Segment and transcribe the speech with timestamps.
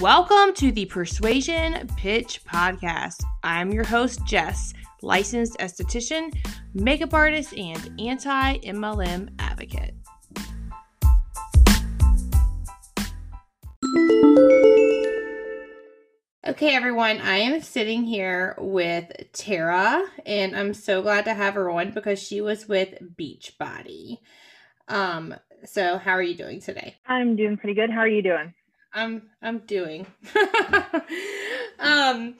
[0.00, 3.20] Welcome to the Persuasion Pitch Podcast.
[3.42, 6.32] I'm your host, Jess, licensed esthetician,
[6.72, 9.96] makeup artist, and anti MLM advocate.
[16.46, 21.68] Okay, everyone, I am sitting here with Tara, and I'm so glad to have her
[21.70, 24.18] on because she was with Beachbody.
[24.86, 26.94] Um, so how are you doing today?
[27.04, 27.90] I'm doing pretty good.
[27.90, 28.54] How are you doing?
[28.92, 30.06] I'm I'm doing.
[31.78, 32.34] um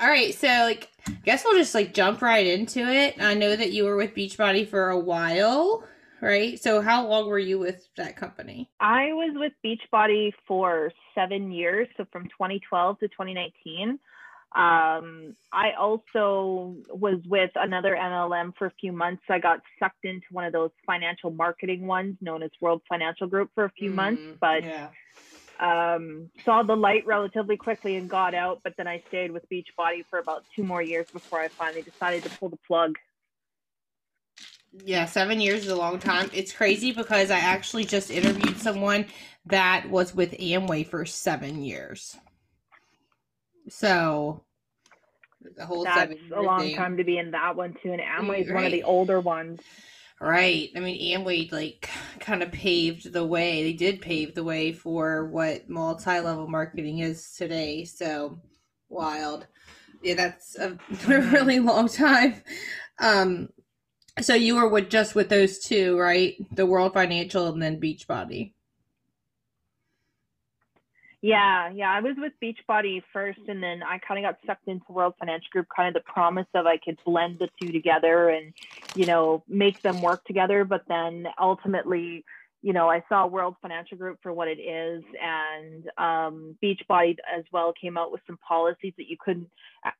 [0.00, 3.16] all right, so like I guess we'll just like jump right into it.
[3.20, 5.84] I know that you were with Beachbody for a while,
[6.20, 6.60] right?
[6.60, 8.70] So how long were you with that company?
[8.80, 13.98] I was with Beachbody for 7 years, so from 2012 to 2019.
[14.54, 19.22] Um, I also was with another MLM for a few months.
[19.30, 23.50] I got sucked into one of those financial marketing ones known as World Financial Group
[23.54, 24.88] for a few mm, months, but yeah.
[25.62, 28.60] Um, saw the light relatively quickly and got out.
[28.64, 32.24] But then I stayed with Beachbody for about two more years before I finally decided
[32.24, 32.96] to pull the plug.
[34.84, 36.30] Yeah, seven years is a long time.
[36.32, 39.06] It's crazy because I actually just interviewed someone
[39.46, 42.16] that was with Amway for seven years.
[43.68, 44.42] So
[45.56, 46.76] the whole that's a long thing.
[46.76, 47.92] time to be in that one too.
[47.92, 48.54] And Amway is right.
[48.54, 49.60] one of the older ones.
[50.22, 50.70] Right.
[50.76, 53.64] I mean, Amway like kind of paved the way.
[53.64, 57.84] They did pave the way for what multi-level marketing is today.
[57.84, 58.38] So
[58.88, 59.48] wild.
[60.00, 60.78] Yeah, that's a
[61.08, 62.40] really long time.
[63.00, 63.48] Um,
[64.20, 66.36] so you were with just with those two, right?
[66.52, 68.52] The World Financial and then Beachbody.
[71.22, 71.88] Yeah, yeah.
[71.88, 75.46] I was with Beachbody first, and then I kind of got sucked into World Financial
[75.52, 78.52] Group, kind of the promise of I could blend the two together and,
[78.96, 80.64] you know, make them work together.
[80.64, 82.24] But then ultimately,
[82.60, 87.44] you know, I saw World Financial Group for what it is, and um, Beachbody as
[87.52, 89.48] well came out with some policies that you couldn't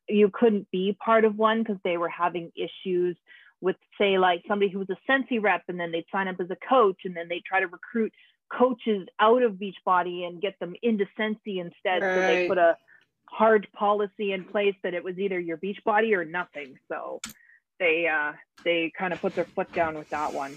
[0.08, 3.16] you couldn't be part of one because they were having issues
[3.60, 6.50] with, say, like somebody who was a Scentsy rep, and then they'd sign up as
[6.50, 8.12] a coach, and then they try to recruit
[8.56, 12.02] coaches out of Beachbody and get them into Scentsy instead.
[12.02, 12.14] Right.
[12.14, 12.76] So they put a
[13.24, 16.78] hard policy in place that it was either your Beachbody or nothing.
[16.88, 17.20] So
[17.78, 18.32] they uh
[18.64, 20.56] they kind of put their foot down with that one.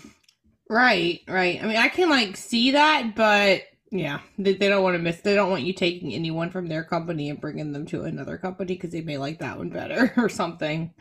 [0.69, 1.61] Right, right.
[1.61, 5.22] I mean, I can like see that, but yeah, they, they don't want to miss.
[5.22, 8.73] They don't want you taking anyone from their company and bringing them to another company
[8.73, 10.94] because they may like that one better or something.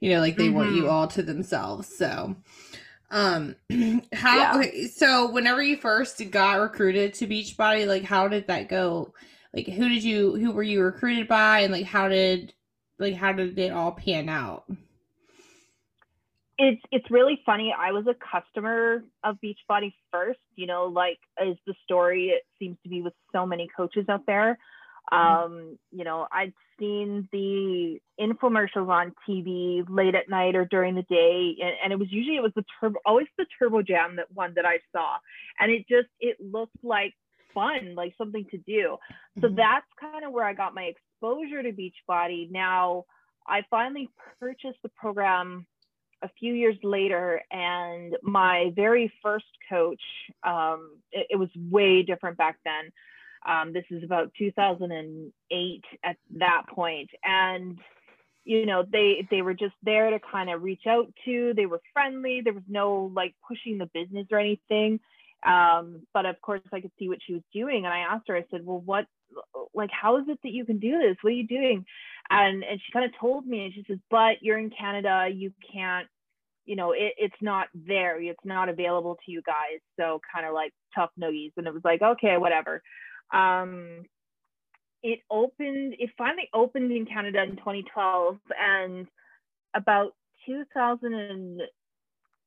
[0.00, 0.56] You know, like they mm-hmm.
[0.56, 0.90] want you mm-hmm.
[0.90, 1.94] all to themselves.
[1.94, 2.36] So,
[3.10, 3.56] um,
[4.12, 4.86] how yeah.
[4.92, 5.30] so?
[5.30, 9.12] Whenever you first got recruited to Beachbody, like how did that go?
[9.54, 12.52] Like who did you who were you recruited by, and like how did
[12.98, 14.64] like how did it all pan out?
[16.58, 17.74] It's it's really funny.
[17.76, 20.40] I was a customer of Beachbody first.
[20.56, 24.26] You know, like is the story it seems to be with so many coaches out
[24.26, 24.58] there.
[25.12, 25.44] Mm-hmm.
[25.54, 31.02] Um, you know, I'd seen the infomercials on TV late at night or during the
[31.02, 34.32] day, and, and it was usually it was the turbo, always the Turbo Jam that
[34.32, 35.16] one that I saw,
[35.60, 37.12] and it just it looked like
[37.52, 38.96] fun, like something to do.
[39.40, 39.56] So mm-hmm.
[39.56, 42.50] that's kind of where I got my exposure to Beachbody.
[42.50, 43.04] Now
[43.46, 44.08] I finally
[44.40, 45.66] purchased the program
[46.22, 50.00] a few years later, and my very first coach,
[50.42, 52.90] um, it, it was way different back then.
[53.46, 57.78] Um, this is about 2008 at that point, and
[58.44, 61.52] you know they they were just there to kind of reach out to.
[61.54, 62.40] They were friendly.
[62.42, 65.00] There was no like pushing the business or anything.
[65.46, 68.36] Um, but of course, I could see what she was doing, and I asked her.
[68.36, 69.06] I said, "Well, what
[69.74, 71.16] like how is it that you can do this?
[71.20, 71.84] What are you doing?"
[72.30, 75.28] And and she kind of told me, and she says, "But you're in Canada.
[75.32, 76.08] You can't."
[76.66, 78.20] you know, it, it's not there.
[78.20, 79.80] It's not available to you guys.
[79.98, 81.52] So kind of like tough noogies.
[81.56, 82.82] And it was like, okay, whatever.
[83.34, 84.04] Um,
[85.02, 89.06] it opened, it finally opened in Canada in 2012 and
[89.74, 90.14] about
[90.46, 91.60] 2000 and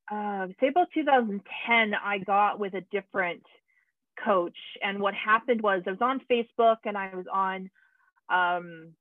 [0.09, 3.43] uh, say about 2010, I got with a different
[4.23, 4.57] coach.
[4.81, 7.69] And what happened was I was on Facebook and I was on
[8.29, 8.93] um,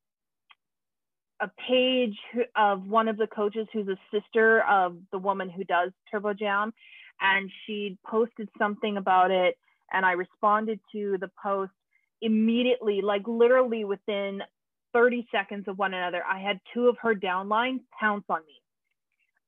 [1.41, 2.19] a page
[2.57, 6.75] of one of the coaches who's a sister of the woman who does Turbo Jam.
[7.21, 9.57] And she posted something about it
[9.93, 11.73] and I responded to the post
[12.23, 14.43] immediately, like literally within
[14.93, 16.23] 30 seconds of one another.
[16.25, 18.63] I had two of her downlines pounce on me.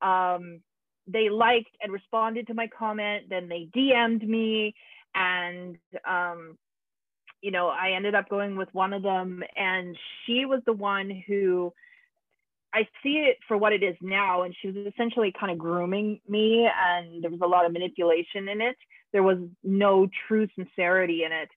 [0.02, 0.60] Um,
[1.06, 4.74] they liked and responded to my comment, then they DM'd me,
[5.14, 5.76] and
[6.06, 6.58] um,
[7.40, 11.22] you know, I ended up going with one of them, and she was the one
[11.26, 11.72] who
[12.74, 14.42] I see it for what it is now.
[14.42, 18.48] And she was essentially kind of grooming me, and there was a lot of manipulation
[18.48, 18.76] in it.
[19.12, 21.48] There was no true sincerity in it.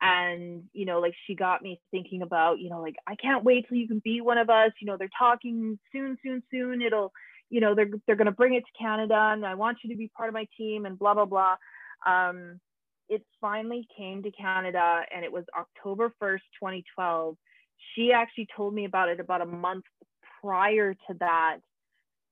[0.00, 3.66] And you know like she got me thinking about you know like i can't wait
[3.68, 7.12] till you can be one of us you know they're talking soon soon soon it'll
[7.50, 9.96] you know they're they're going to bring it to canada and i want you to
[9.96, 11.56] be part of my team and blah blah blah.
[12.06, 12.60] Um,
[13.08, 17.36] it finally came to canada and it was october 1st 2012
[17.94, 19.84] she actually told me about it about a month
[20.40, 21.58] prior to that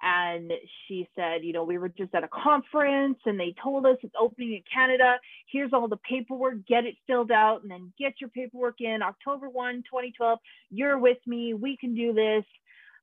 [0.02, 0.52] and
[0.87, 4.14] she said, you know, we were just at a conference and they told us it's
[4.19, 5.19] opening in Canada.
[5.50, 9.49] Here's all the paperwork, get it filled out and then get your paperwork in October
[9.49, 10.38] 1, 2012.
[10.70, 11.54] You're with me.
[11.54, 12.44] We can do this.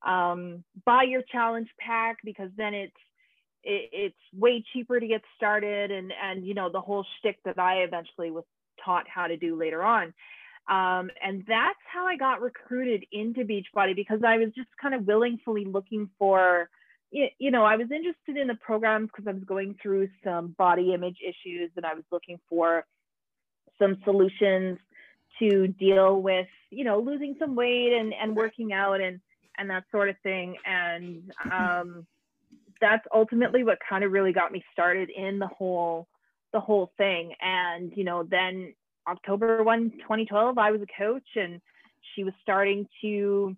[0.06, 2.94] Um, buy your challenge pack because then it's
[3.63, 7.60] it, it's way cheaper to get started and and you know the whole shtick that
[7.60, 8.45] I eventually was
[8.84, 10.13] taught how to do later on.
[10.69, 15.07] Um, and that's how I got recruited into Beachbody because I was just kind of
[15.07, 16.69] willingly looking for
[17.11, 20.94] you know, I was interested in the programs because I was going through some body
[20.94, 22.85] image issues and I was looking for
[23.79, 24.77] some solutions
[25.39, 29.19] to deal with, you know, losing some weight and, and working out and,
[29.57, 30.56] and that sort of thing.
[30.65, 32.06] And um,
[32.79, 36.07] that's ultimately what kind of really got me started in the whole,
[36.53, 37.33] the whole thing.
[37.41, 38.73] And, you know, then
[39.07, 41.61] October 1, 2012, I was a coach and
[42.13, 43.56] she was starting to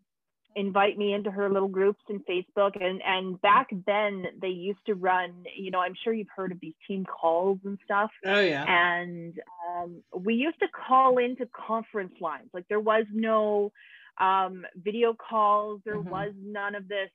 [0.56, 2.82] invite me into her little groups in Facebook.
[2.82, 6.60] And and back then they used to run, you know, I'm sure you've heard of
[6.60, 8.12] these team calls and stuff.
[8.26, 8.66] Oh yeah.
[8.68, 9.34] And
[9.70, 12.50] um, we used to call into conference lines.
[12.54, 13.72] Like there was no
[14.20, 15.82] um, video calls.
[15.86, 16.10] There mm-hmm.
[16.10, 17.10] was none of this.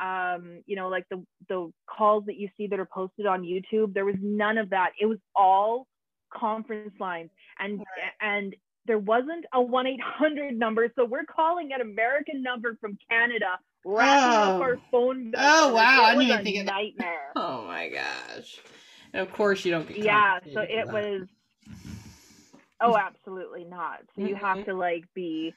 [0.00, 3.94] Um, you know, like the the calls that you see that are posted on YouTube.
[3.94, 4.90] There was none of that.
[5.00, 5.86] It was all
[6.34, 7.80] conference lines and
[8.20, 8.56] and
[8.86, 14.56] there wasn't a 1-800 number so we're calling an american number from canada wrapping oh.
[14.56, 16.12] up our phone bill oh wow.
[16.12, 17.32] It was a think nightmare.
[17.36, 18.58] Oh my gosh.
[19.12, 21.26] And of course you don't get yeah so it was
[22.80, 24.00] oh absolutely not.
[24.14, 24.28] So mm-hmm.
[24.28, 24.70] you have mm-hmm.
[24.70, 25.54] to like be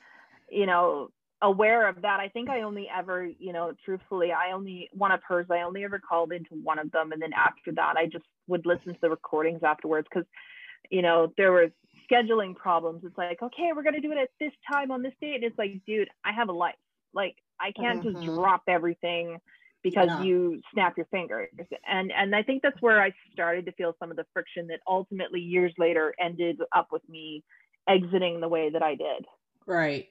[0.50, 1.10] you know
[1.42, 2.20] aware of that.
[2.20, 5.84] I think i only ever you know truthfully i only one of hers i only
[5.84, 7.12] ever called into one of them.
[7.12, 10.28] And then after that i just would listen to the recordings afterwards because
[10.90, 11.72] you know there was
[12.12, 13.04] scheduling problems.
[13.06, 15.36] It's like, okay, we're gonna do it at this time on this date.
[15.36, 16.76] And it's like, dude, I have a life.
[17.14, 18.24] Like I can't mm-hmm.
[18.24, 19.40] just drop everything
[19.84, 20.24] because yeah.
[20.24, 21.50] you snap your fingers.
[21.88, 24.80] And and I think that's where I started to feel some of the friction that
[24.88, 27.44] ultimately years later ended up with me
[27.88, 29.26] exiting the way that I did.
[29.66, 30.08] Right.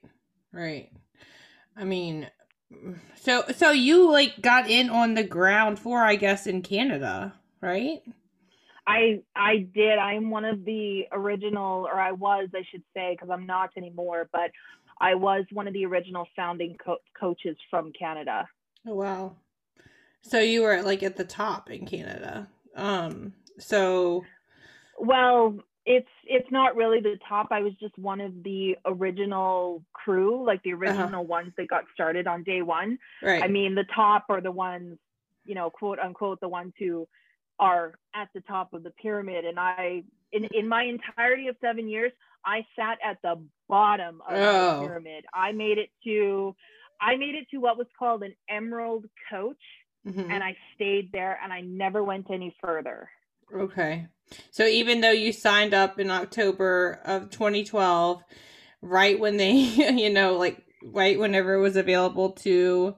[0.52, 0.90] Right.
[1.76, 2.28] I mean,
[3.20, 8.02] so so you like got in on the ground floor, I guess, in Canada, right?
[8.86, 9.98] I I did.
[9.98, 14.28] I'm one of the original, or I was, I should say, because I'm not anymore.
[14.32, 14.50] But
[15.00, 18.48] I was one of the original founding co- coaches from Canada.
[18.86, 19.36] Oh wow!
[20.22, 22.48] So you were like at the top in Canada.
[22.74, 23.32] Um.
[23.58, 24.24] So.
[24.98, 27.48] Well, it's it's not really the top.
[27.50, 30.84] I was just one of the original crew, like the uh-huh.
[30.84, 31.22] original uh-huh.
[31.22, 32.98] ones that got started on day one.
[33.22, 33.42] Right.
[33.42, 34.98] I mean, the top are the ones,
[35.44, 37.06] you know, quote unquote, the ones who
[37.58, 39.44] are at the top of the pyramid.
[39.44, 42.12] And I, in, in my entirety of seven years,
[42.44, 44.80] I sat at the bottom of oh.
[44.80, 45.24] the pyramid.
[45.34, 46.54] I made it to,
[47.00, 49.56] I made it to what was called an emerald coach.
[50.06, 50.30] Mm-hmm.
[50.30, 53.08] And I stayed there and I never went any further.
[53.52, 54.06] Okay.
[54.50, 58.22] So even though you signed up in October of 2012,
[58.82, 62.96] right when they, you know, like right whenever it was available to,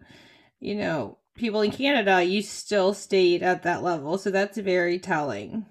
[0.60, 4.18] you know, people in Canada, you still stayed at that level.
[4.18, 5.64] So that's very telling.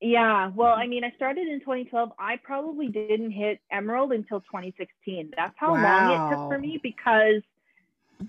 [0.00, 2.12] Yeah, well, I mean, I started in 2012.
[2.18, 5.32] I probably didn't hit Emerald until 2016.
[5.36, 5.82] That's how wow.
[5.82, 7.42] long it took for me because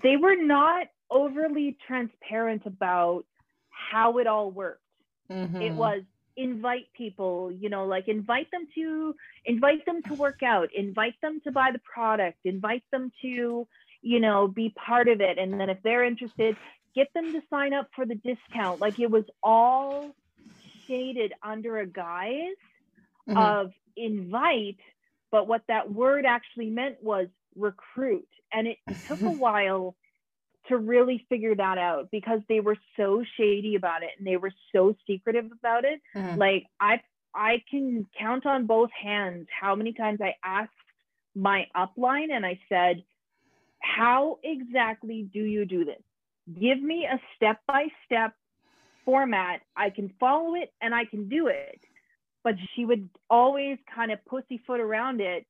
[0.02, 3.24] they were not overly transparent about
[3.68, 4.80] how it all worked.
[5.30, 5.60] Mm-hmm.
[5.60, 6.02] It was
[6.36, 9.14] invite people, you know, like invite them to
[9.44, 13.66] invite them to work out, invite them to buy the product, invite them to
[14.06, 15.36] you know, be part of it.
[15.36, 16.56] And then if they're interested,
[16.94, 18.80] get them to sign up for the discount.
[18.80, 20.14] Like it was all
[20.86, 22.54] shaded under a guise
[23.28, 23.36] mm-hmm.
[23.36, 24.78] of invite,
[25.32, 28.28] but what that word actually meant was recruit.
[28.52, 29.96] And it took a while
[30.68, 34.52] to really figure that out because they were so shady about it and they were
[34.72, 36.00] so secretive about it.
[36.14, 36.38] Mm-hmm.
[36.38, 37.00] Like I
[37.34, 40.70] I can count on both hands how many times I asked
[41.34, 43.02] my upline and I said,
[43.94, 46.02] how exactly do you do this?
[46.60, 48.32] Give me a step by step
[49.04, 49.60] format.
[49.76, 51.80] I can follow it and I can do it.
[52.44, 55.46] But she would always kind of pussyfoot around it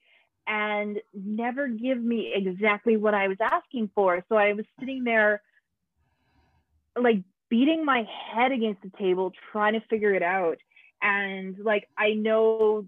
[0.46, 4.24] and never give me exactly what I was asking for.
[4.28, 5.42] So I was sitting there
[6.98, 10.58] like beating my head against the table trying to figure it out.
[11.02, 12.86] And like I know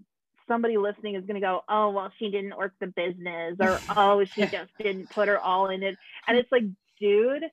[0.49, 4.25] somebody listening is going to go, oh, well, she didn't work the business, or oh,
[4.25, 5.95] she just didn't put her all in it.
[6.27, 6.63] And it's like,
[6.99, 7.43] dude,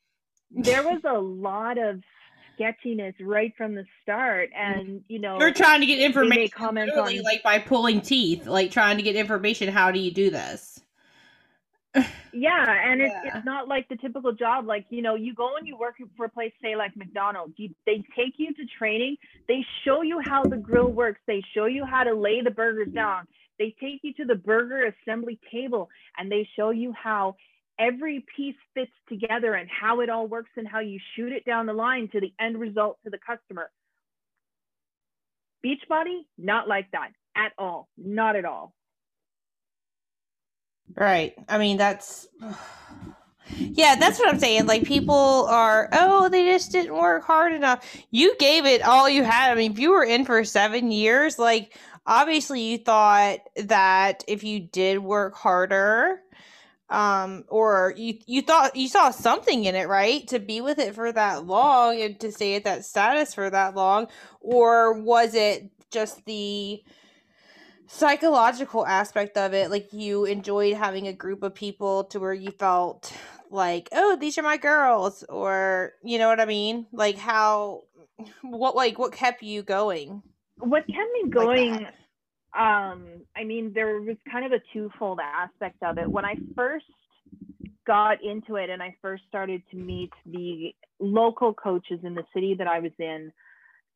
[0.50, 2.00] there was a lot of
[2.54, 4.50] sketchiness right from the start.
[4.56, 8.72] And, you know, you're trying to get information comments on, like by pulling teeth, like
[8.72, 9.68] trying to get information.
[9.68, 10.80] How do you do this?
[12.32, 13.06] Yeah and yeah.
[13.06, 15.96] It's, it's not like the typical job like you know you go and you work
[16.16, 17.54] for a place say like mcdonald's.
[17.56, 19.16] You, they take you to training.
[19.48, 21.20] They show you how the grill works.
[21.26, 23.26] They show you how to lay the burgers down.
[23.58, 25.88] They take you to the burger assembly table
[26.18, 27.36] and they show you how
[27.78, 31.66] every piece fits together and how it all works and how you shoot it down
[31.66, 33.70] the line to the end result to the customer.
[35.64, 37.88] Beachbody not like that at all.
[37.96, 38.75] Not at all
[40.94, 41.34] Right.
[41.48, 42.28] I mean, that's.
[43.56, 44.66] Yeah, that's what I'm saying.
[44.66, 47.86] Like, people are, oh, they just didn't work hard enough.
[48.10, 49.52] You gave it all you had.
[49.52, 54.44] I mean, if you were in for seven years, like, obviously you thought that if
[54.44, 56.20] you did work harder,
[56.88, 60.94] um or you you thought you saw something in it right to be with it
[60.94, 64.06] for that long and to stay at that status for that long
[64.40, 66.80] or was it just the
[67.88, 72.50] psychological aspect of it like you enjoyed having a group of people to where you
[72.50, 73.12] felt
[73.50, 76.86] like oh these are my girls or you know what i mean?
[76.92, 77.84] Like how
[78.42, 80.22] what like what kept you going?
[80.58, 81.94] What kept me going like
[82.58, 86.10] um i mean there was kind of a twofold aspect of it.
[86.10, 86.86] When i first
[87.86, 92.54] got into it and i first started to meet the local coaches in the city
[92.58, 93.30] that i was in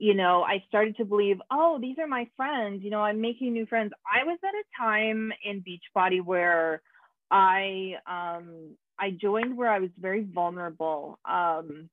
[0.00, 2.82] you know, I started to believe, oh, these are my friends.
[2.82, 3.92] You know, I'm making new friends.
[4.10, 6.80] I was at a time in Beachbody where
[7.30, 11.18] I um I joined where I was very vulnerable.
[11.26, 11.90] Um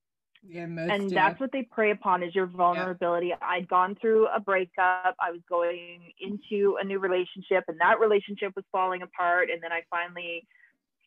[0.48, 3.28] yeah, and that's what they prey upon is your vulnerability.
[3.28, 3.36] Yeah.
[3.42, 5.16] I'd gone through a breakup.
[5.20, 9.50] I was going into a new relationship and that relationship was falling apart.
[9.52, 10.48] And then I finally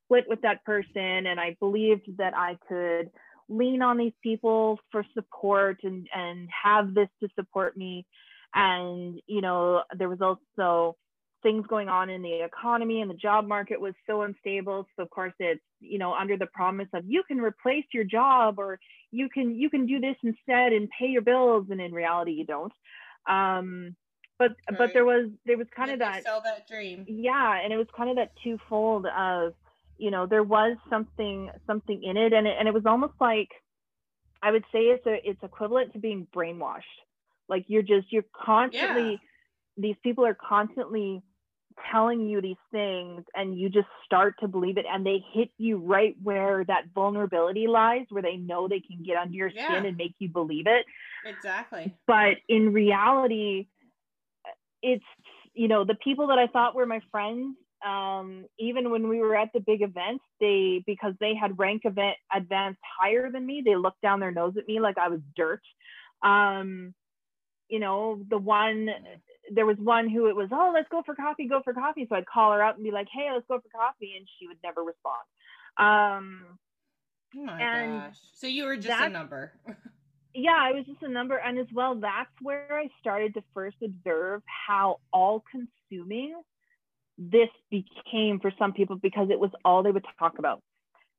[0.05, 3.11] split with that person and I believed that I could
[3.51, 8.07] lean on these people for support and and have this to support me.
[8.55, 10.97] And you know there was also
[11.43, 14.87] things going on in the economy and the job market was so unstable.
[14.97, 18.59] So of course it's you know under the promise of you can replace your job
[18.59, 18.79] or
[19.11, 21.67] you can you can do this instead and pay your bills.
[21.71, 22.73] And in reality you don't.
[23.29, 23.97] Um
[24.39, 24.79] but right.
[24.79, 27.05] but there was there was kind of that sell that dream.
[27.09, 29.55] Yeah and it was kind of that twofold of
[30.01, 32.33] you know there was something something in it.
[32.33, 33.49] And it, and it was almost like
[34.43, 36.81] i would say it's a it's equivalent to being brainwashed.
[37.49, 39.17] Like you're just you're constantly yeah.
[39.77, 41.23] these people are constantly
[41.91, 44.85] telling you these things and you just start to believe it.
[44.91, 49.17] And they hit you right where that vulnerability lies where they know they can get
[49.17, 50.85] under your skin and make you believe it.
[51.25, 51.95] Exactly.
[52.07, 53.67] But in reality
[54.83, 55.05] it's
[55.55, 59.37] you know the people that i thought were my friends um, even when we were
[59.37, 63.77] at the big events, they because they had rank event advanced higher than me, they
[63.77, 65.63] looked down their nose at me like I was dirt.
[66.23, 66.95] Um,
[67.69, 68.89] you know, the one
[69.53, 72.07] there was one who it was, oh, let's go for coffee, go for coffee.
[72.09, 74.47] So I'd call her up and be like, hey, let's go for coffee, and she
[74.47, 75.25] would never respond.
[75.79, 76.59] Um,
[77.37, 78.19] oh my and gosh!
[78.35, 79.53] So you were just a number.
[80.35, 83.77] yeah, I was just a number, and as well, that's where I started to first
[83.83, 86.35] observe how all-consuming
[87.21, 90.63] this became for some people because it was all they would talk about.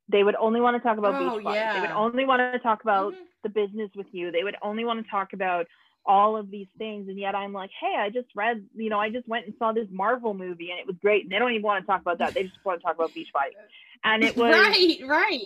[0.08, 1.74] They would only want to talk about oh, beach Yeah.
[1.74, 3.22] They would only want to talk about mm-hmm.
[3.44, 4.32] the business with you.
[4.32, 5.66] They would only want to talk about
[6.04, 7.08] all of these things.
[7.08, 9.72] And yet I'm like, hey, I just read, you know, I just went and saw
[9.72, 11.22] this Marvel movie and it was great.
[11.22, 12.34] And they don't even want to talk about that.
[12.34, 13.54] They just want to talk about Beachbody.
[14.02, 15.44] And it was right, right.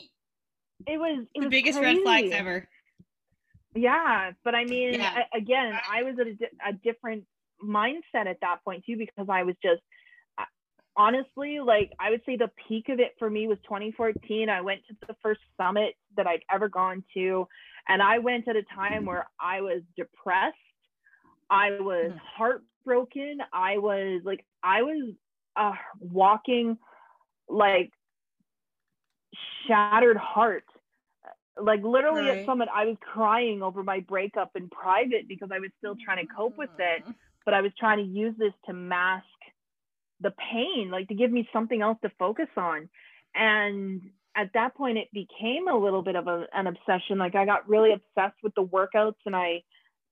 [0.87, 1.99] It was it the was biggest crazy.
[1.99, 2.67] red flags ever.
[3.75, 5.25] Yeah, but I mean, yeah.
[5.35, 7.25] again, I was at a, a different
[7.63, 9.83] mindset at that point too because I was just
[10.97, 14.49] honestly, like I would say the peak of it for me was 2014.
[14.49, 17.47] I went to the first summit that I'd ever gone to,
[17.89, 20.57] and I went at a time where I was depressed.
[21.51, 22.19] I was hmm.
[22.37, 23.39] heartbroken.
[23.53, 25.15] I was like, I was
[25.57, 26.79] uh, walking
[27.49, 27.93] like
[29.67, 30.65] shattered heart.
[31.61, 32.39] Like literally right.
[32.39, 36.27] at Summit, I was crying over my breakup in private because I was still trying
[36.27, 37.07] to cope with it.
[37.07, 37.15] Mm.
[37.45, 39.25] But I was trying to use this to mask
[40.21, 42.89] the pain, like to give me something else to focus on.
[43.35, 44.03] And
[44.35, 47.19] at that point, it became a little bit of a, an obsession.
[47.19, 49.63] Like I got really obsessed with the workouts and I,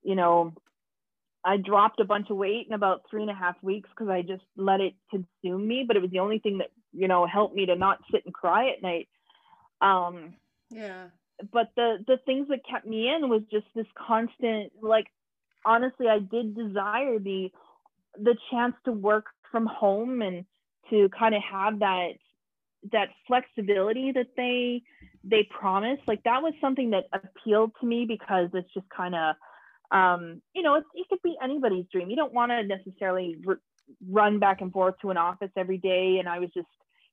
[0.03, 0.55] you know,
[1.45, 4.23] I dropped a bunch of weight in about three and a half weeks because I
[4.23, 5.85] just let it consume me.
[5.87, 8.33] But it was the only thing that, you know, helped me to not sit and
[8.33, 9.09] cry at night.
[9.81, 10.35] Um,
[10.71, 11.09] yeah.
[11.53, 15.09] But the the things that kept me in was just this constant, like,
[15.67, 17.51] honestly, I did desire the
[18.17, 20.45] the chance to work from home and
[20.91, 22.09] to kind of have that
[22.93, 24.83] that flexibility that they
[25.23, 29.37] they promise like that was something that appealed to me because it's just kind of
[29.93, 33.61] um, you know it, could be anybody's dream you don't want to necessarily r-
[34.11, 36.67] run back and forth to an office every day and i was just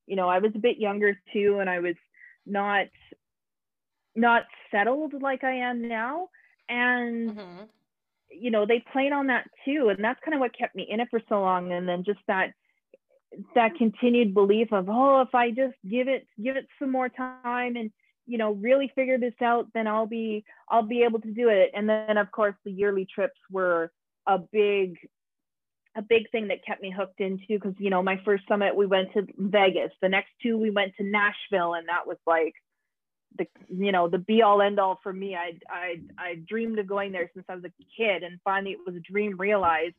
[0.07, 1.95] you know i was a bit younger too and i was
[2.47, 2.87] not
[4.15, 6.27] not settled like i am now
[6.69, 7.69] and Mhm.
[8.33, 10.99] You know they played on that too and that's kind of what kept me in
[10.99, 12.51] it for so long and then just that
[13.55, 17.75] that continued belief of oh if i just give it give it some more time
[17.75, 17.91] and
[18.25, 21.69] you know really figure this out then i'll be i'll be able to do it.
[21.73, 23.91] And then of course the yearly trips were
[24.27, 24.97] a big
[25.95, 28.85] a big thing that kept me hooked into because you know my first summit we
[28.85, 29.91] went to vegas.
[30.01, 32.53] The next two we went to nashville and that was like
[33.37, 35.35] the you know the be all end all for me.
[35.35, 38.79] I i i dreamed of going there since i was a kid and finally it
[38.85, 39.95] was a dream realized.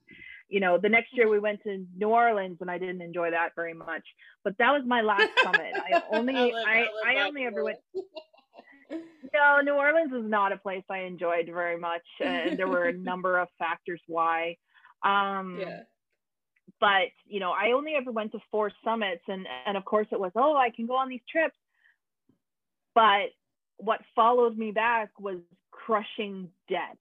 [0.48, 3.54] You know the next year we went to new orleans and i didn't enjoy that
[3.56, 4.04] very much.
[4.44, 5.72] But that was my last summit.
[5.76, 7.78] I only live- i live i only ever went
[9.32, 12.92] no new orleans is not a place i enjoyed very much and there were a
[13.10, 14.56] number of factors why.
[15.02, 15.80] Um yeah.
[16.80, 20.20] but you know i only ever went to four summits and and of course it
[20.20, 21.56] was oh i can go on these trips
[22.94, 23.30] but
[23.78, 25.38] what followed me back was
[25.70, 26.98] crushing debt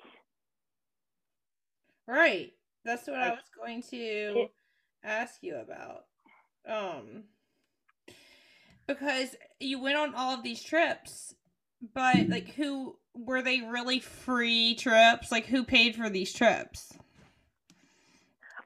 [2.07, 2.51] Right.
[2.83, 3.97] That's what I was going to
[4.41, 4.51] it-
[5.03, 6.05] ask you about.
[6.67, 7.23] Um
[8.87, 11.33] because you went on all of these trips,
[11.93, 15.31] but like who were they really free trips?
[15.31, 16.93] Like who paid for these trips?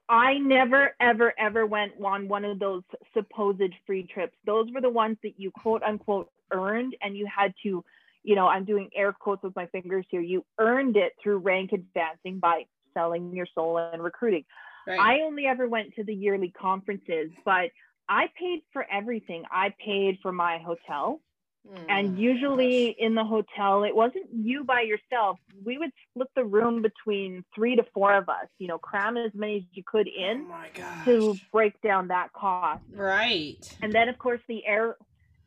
[0.08, 4.89] i never ever ever went on one of those supposed free trips those were the
[4.89, 7.84] ones that you quote unquote earned and you had to
[8.24, 11.72] you know i'm doing air quotes with my fingers here you earned it through rank
[11.74, 14.44] advancing by selling your soul and recruiting
[14.88, 15.00] Right.
[15.00, 17.72] I only ever went to the yearly conferences, but
[18.08, 19.44] I paid for everything.
[19.51, 21.22] I paid for my hotel.
[21.68, 22.18] Oh And hmm.
[22.18, 22.96] usually gosh.
[23.00, 25.40] in the hotel, it wasn't you by yourself.
[25.64, 29.31] We would split the room between three to four of us, you know, cram as
[29.34, 31.05] many as you could Oh in gosh.
[31.05, 32.84] to break down that cost.
[32.94, 33.68] Right.
[33.81, 34.96] And then of course the air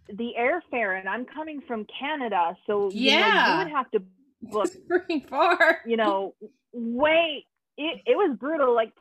[0.09, 3.53] the airfare and I'm coming from Canada, so you know, Yeah.
[3.53, 4.03] you would have to
[4.43, 5.81] book pretty far.
[5.87, 6.35] you know,
[6.73, 7.45] way
[7.77, 8.75] it, it was brutal.
[8.75, 8.93] Like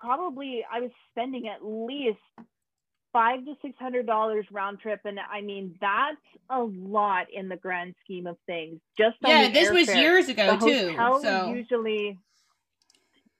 [0.00, 2.18] probably I was spending at least
[3.12, 5.00] five to six hundred dollars round trip.
[5.04, 6.16] And I mean that's
[6.50, 8.80] a lot in the grand scheme of things.
[8.98, 10.94] Just on Yeah, this was years ago the too.
[11.22, 12.18] So usually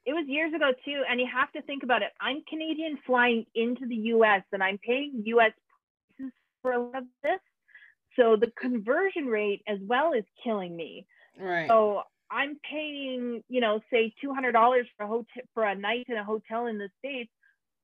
[0.07, 1.03] it was years ago too.
[1.11, 2.13] And you have to think about it.
[2.21, 5.53] I'm Canadian flying into the US and I'm paying US
[6.67, 7.39] for a lot of this.
[8.17, 11.07] So the conversion rate as well is killing me.
[11.39, 11.69] right.
[11.69, 16.07] So I'm paying, you know, say two hundred dollars for a hotel for a night
[16.09, 17.31] in a hotel in the states,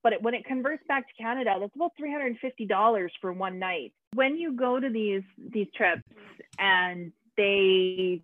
[0.03, 3.13] but it, when it converts back to Canada, that's about three hundred and fifty dollars
[3.21, 3.93] for one night.
[4.15, 6.03] When you go to these these trips
[6.59, 8.21] and they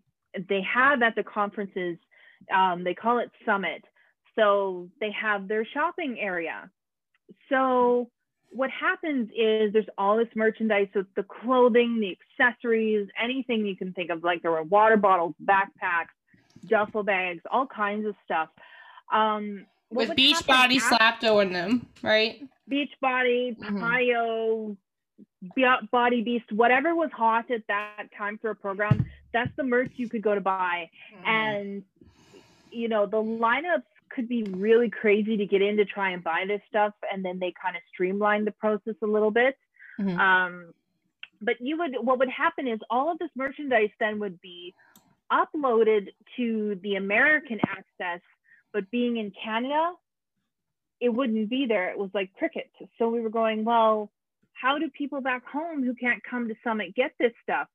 [0.48, 1.98] they have at the conferences,
[2.52, 3.84] um, they call it summit.
[4.34, 6.68] So they have their shopping area.
[7.48, 8.10] So
[8.50, 13.92] what happens is there's all this merchandise so the clothing the accessories anything you can
[13.92, 16.14] think of like there were water bottles backpacks
[16.66, 18.48] duffel bags all kinds of stuff
[19.12, 22.42] um With would beach happen body after- slapped on them, right?
[22.70, 23.80] Beachbody Mhm.
[23.80, 24.76] PiYo,
[25.54, 29.92] Be- body beast whatever was hot at that time for a program that's the merch
[29.96, 31.26] you could go to buy Mm-hmm.
[31.28, 31.82] and
[32.70, 36.44] you know the lineups could be really crazy to get in to try and buy
[36.46, 39.56] this stuff and then they kind of streamline the process a little bit.
[39.98, 40.18] Mhm.
[40.18, 40.74] um,
[41.40, 44.74] but you would what would happen is all of this merchandise then would be
[45.30, 48.20] uploaded to the american access
[48.72, 49.92] but being in canada
[51.00, 51.90] it wouldn't be there.
[51.90, 52.70] It was like crickets.
[52.98, 54.10] So we were going well
[54.52, 57.68] how do people back home who can't come to summit get this stuff?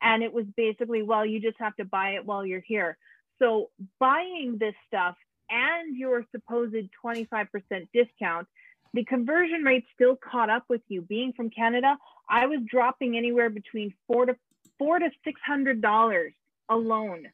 [0.00, 2.96] And it was basically well you just have to buy it while you're here.
[3.38, 5.16] So buying this stuff
[5.50, 7.48] and your supposed 25%
[7.94, 8.46] discount
[8.92, 11.02] the conversion rate still caught up with you.
[11.02, 11.96] Being from canada
[12.28, 14.36] i was dropping anywhere between four to
[14.78, 16.32] four to six hundred dollars
[16.70, 17.26] alone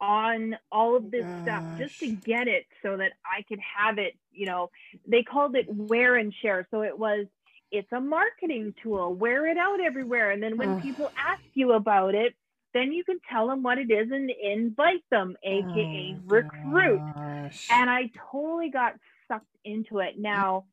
[0.00, 4.14] on all of this stuff just to get it so that i could have it
[4.32, 4.70] you know.
[5.06, 6.66] They called it wear and share.
[6.70, 7.26] So it was
[7.70, 10.30] it's a marketing tool wear it out everywhere.
[10.30, 12.34] And then when people ask you about it
[12.74, 17.68] then you can tell them what it is and invite them aka Oh, recruit gosh.
[17.70, 18.94] and I totally got
[19.28, 20.14] sucked into it.
[20.18, 20.66] Now,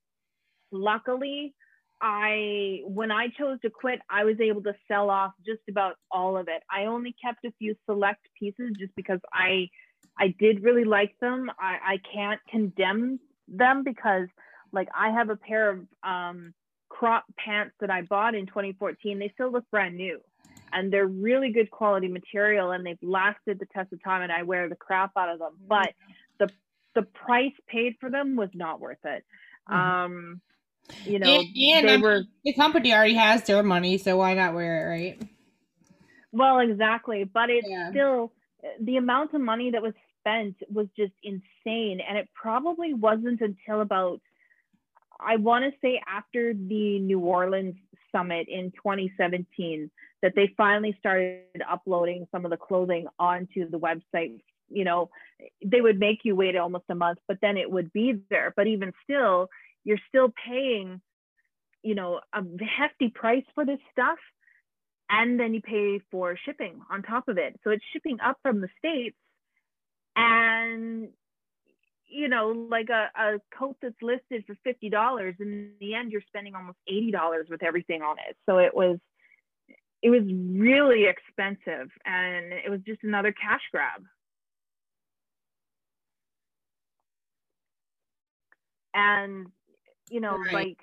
[0.71, 1.53] luckily,
[2.01, 6.37] I when I chose to quit, I was able to sell off just about all
[6.37, 6.63] of it.
[6.71, 9.69] I only kept a few select pieces just because I
[10.19, 11.49] I did really like them.
[11.59, 14.27] I, I can't condemn them because
[14.73, 16.53] like I have a pair of um,
[16.89, 19.19] crop pants that I bought in 2014.
[19.19, 20.19] They still look brand new
[20.73, 24.43] and they're really good quality material and they've lasted the test of time and I
[24.43, 25.53] wear the crap out of them.
[25.53, 25.67] Mm-hmm.
[25.67, 25.93] But
[26.39, 26.49] the
[26.95, 29.23] the price paid for them was not worth it.
[29.69, 29.75] Mm-hmm.
[29.75, 30.41] Um
[31.05, 34.53] you know, and, and they were the company already has their money, so why not
[34.53, 35.21] wear it, right?
[36.31, 37.91] Well, exactly, but it's yeah.
[37.91, 38.31] still
[38.79, 43.81] the amount of money that was spent was just insane and it probably wasn't until
[43.81, 44.21] about
[45.19, 47.75] I want to say after the New Orleans
[48.11, 49.89] summit in 2017
[50.21, 54.41] that they finally started uploading some of the clothing onto the website.
[54.69, 55.09] You know,
[55.65, 58.53] they would make you wait almost a month, but then it would be there.
[58.55, 59.49] But even still,
[59.83, 61.01] you're still paying,
[61.83, 64.19] you know, a hefty price for this stuff.
[65.09, 67.59] And then you pay for shipping on top of it.
[67.63, 69.17] So it's shipping up from the States.
[70.15, 71.09] And
[72.11, 76.21] you know, like a, a coat that's listed for fifty dollars, in the end you're
[76.27, 78.35] spending almost eighty dollars with everything on it.
[78.45, 78.97] So it was
[80.01, 84.03] it was really expensive and it was just another cash grab.
[88.93, 89.47] And
[90.09, 90.53] you know, right.
[90.53, 90.77] like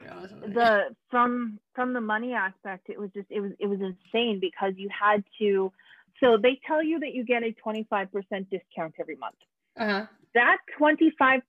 [0.00, 4.74] the from from the money aspect, it was just it was it was insane because
[4.76, 5.72] you had to
[6.20, 8.08] so they tell you that you get a 25%
[8.50, 9.36] discount every month.
[9.76, 11.42] Uh-huh that 25%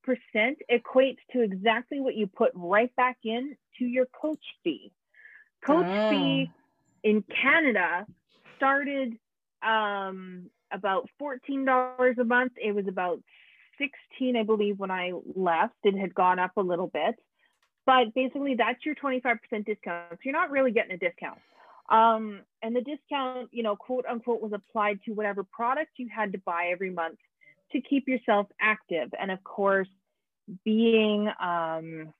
[0.71, 4.91] equates to exactly what you put right back in to your coach fee.
[5.65, 6.09] Coach oh.
[6.09, 6.51] fee
[7.03, 8.05] in Canada
[8.57, 9.17] started
[9.61, 12.53] um, about $14 a month.
[12.61, 13.21] It was about
[13.77, 15.75] 16, I believe, when I left.
[15.83, 17.15] It had gone up a little bit.
[17.85, 20.11] But basically, that's your 25% discount.
[20.11, 21.39] So you're not really getting a discount.
[21.89, 26.33] Um, and the discount, you know, quote unquote, was applied to whatever product you had
[26.33, 27.17] to buy every month
[27.71, 29.09] to keep yourself active.
[29.19, 29.87] And of course,
[30.63, 32.13] being um,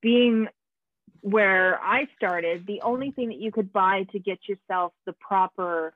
[0.00, 0.48] being
[1.20, 5.94] where I started, the only thing that you could buy to get yourself the proper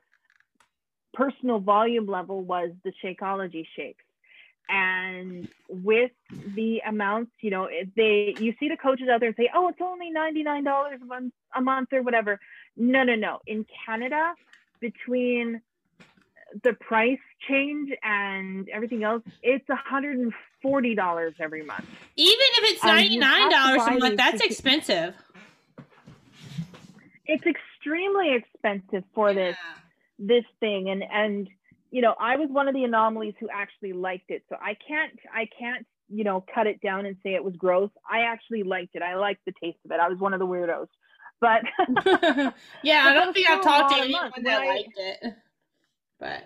[1.13, 4.03] personal volume level was the Shakeology shakes.
[4.69, 9.49] And with the amounts, you know, they you see the coaches out there and say,
[9.53, 12.39] "Oh, it's only ninety nine dollars a month, a month or whatever."
[12.77, 13.39] No, no, no.
[13.47, 14.33] In Canada,
[14.79, 15.61] between
[16.63, 21.85] the price change and everything else, it's $140 every month.
[22.15, 25.15] Even if it's $99 a month, that's expensive.
[27.25, 29.35] It's extremely expensive for yeah.
[29.35, 29.57] this
[30.21, 31.47] this thing and and
[31.91, 34.43] you know, I was one of the anomalies who actually liked it.
[34.49, 37.89] So I can't I can't, you know, cut it down and say it was gross.
[38.09, 39.01] I actually liked it.
[39.01, 39.99] I liked the taste of it.
[39.99, 40.87] I was one of the weirdos.
[41.41, 41.61] But
[42.83, 45.33] yeah, I don't think I've talked to anyone that liked it
[46.19, 46.43] but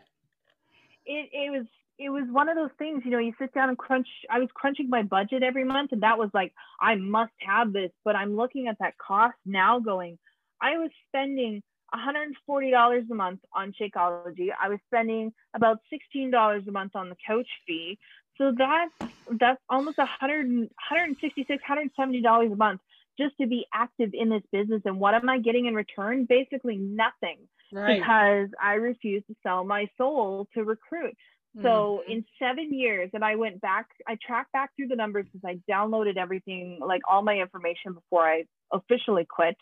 [1.05, 1.65] it, it was
[1.99, 4.07] it was one of those things, you know, you sit down and crunch.
[4.29, 7.91] I was crunching my budget every month, and that was like, I must have this.
[8.03, 10.17] But I'm looking at that cost now, going,
[10.59, 11.61] I was spending
[11.93, 14.47] $140 a month on Shakeology.
[14.59, 15.79] I was spending about
[16.15, 17.99] $16 a month on the coach fee.
[18.37, 22.81] So that's that's almost 100, 166, $170 a month
[23.17, 24.81] just to be active in this business.
[24.85, 26.25] And what am I getting in return?
[26.25, 27.37] Basically nothing
[27.73, 27.99] right.
[27.99, 31.17] because I refused to sell my soul to recruit.
[31.61, 32.11] So mm-hmm.
[32.11, 35.71] in seven years, and I went back, I tracked back through the numbers because I
[35.71, 39.55] downloaded everything, like all my information before I officially quit.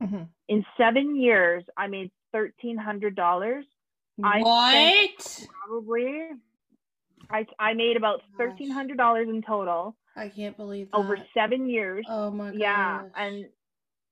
[0.00, 0.22] Mm-hmm.
[0.48, 3.64] In seven years, I made thirteen hundred dollars.
[4.16, 5.46] What?
[5.66, 6.28] probably.
[7.28, 9.96] I I made about thirteen hundred dollars in total.
[10.14, 10.96] I can't believe that.
[10.96, 12.06] over seven years.
[12.08, 12.58] Oh my god.
[12.58, 13.46] Yeah, and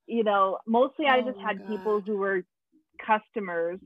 [0.07, 1.69] you know, mostly oh I just had God.
[1.69, 2.43] people who were
[3.05, 3.81] customers.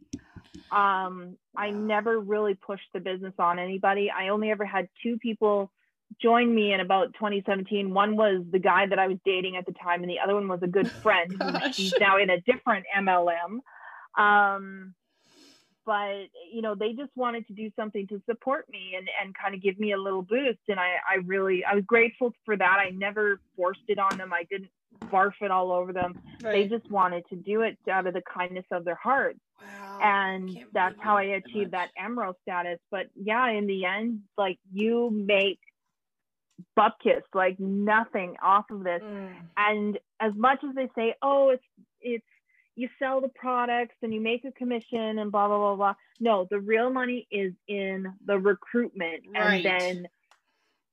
[0.71, 4.11] Um, I never really pushed the business on anybody.
[4.11, 5.71] I only ever had two people
[6.21, 7.93] join me in about 2017.
[7.93, 10.49] One was the guy that I was dating at the time, and the other one
[10.49, 11.35] was a good friend.
[11.75, 13.61] He's now in a different MLM.
[14.19, 14.95] Um,
[15.89, 19.55] but you know, they just wanted to do something to support me and, and kind
[19.55, 20.59] of give me a little boost.
[20.69, 22.79] And I, I really I was grateful for that.
[22.79, 24.33] I never forced it on them.
[24.33, 24.71] I didn't
[25.05, 26.21] barf it all over them.
[26.43, 26.53] Right.
[26.53, 29.41] They just wanted to do it out of the kindness of their hearts.
[29.61, 29.99] Wow.
[30.03, 32.79] And that's how I achieved that emerald status.
[32.91, 35.59] But yeah, in the end, like you make
[36.79, 39.03] bupkis, like nothing off of this.
[39.03, 39.33] Mm.
[39.57, 41.65] And as much as they say, oh, it's
[42.01, 42.25] it's
[42.77, 45.95] you sell the products and you make a commission and blah blah blah blah.
[46.21, 49.65] No, the real money is in the recruitment right.
[49.65, 50.09] and then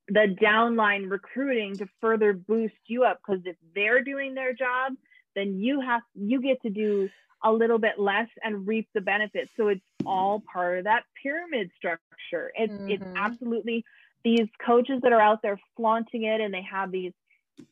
[0.07, 4.93] the downline recruiting to further boost you up because if they're doing their job
[5.35, 7.09] then you have you get to do
[7.43, 9.51] a little bit less and reap the benefits.
[9.55, 12.51] So it's all part of that pyramid structure.
[12.55, 12.89] It's mm-hmm.
[12.89, 13.85] it's absolutely
[14.23, 17.13] these coaches that are out there flaunting it and they have these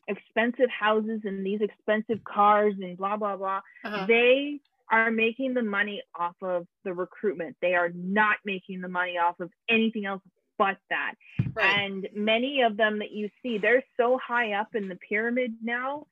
[0.06, 3.60] expensive houses and these expensive cars and blah blah blah.
[3.84, 4.06] Uh-huh.
[4.06, 7.56] They are making the money off of the recruitment.
[7.60, 10.22] They are not making the money off of anything else
[10.58, 11.14] but that.
[11.54, 11.78] Right.
[11.78, 16.06] And many of them that you see, they're so high up in the pyramid now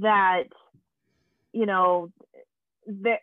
[0.00, 0.44] that,
[1.52, 2.10] you know,
[2.86, 3.20] that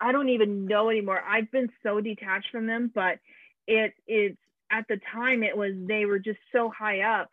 [0.00, 1.22] I don't even know anymore.
[1.26, 3.18] I've been so detached from them, but
[3.66, 4.38] it it's
[4.70, 7.30] at the time it was they were just so high up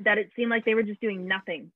[0.00, 1.70] that it seemed like they were just doing nothing.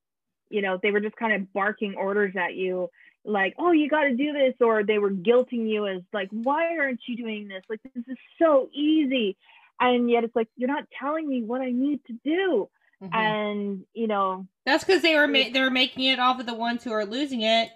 [0.50, 2.90] You know, they were just kind of barking orders at you
[3.28, 6.76] like, oh, you got to do this, or they were guilting you as like, why
[6.78, 7.62] aren't you doing this?
[7.68, 9.36] Like, this is so easy.
[9.80, 12.68] And yet it's like, you're not telling me what I need to do.
[13.02, 13.14] Mm-hmm.
[13.14, 16.54] And, you know, that's because they were ma- they were making it off of the
[16.54, 17.70] ones who are losing it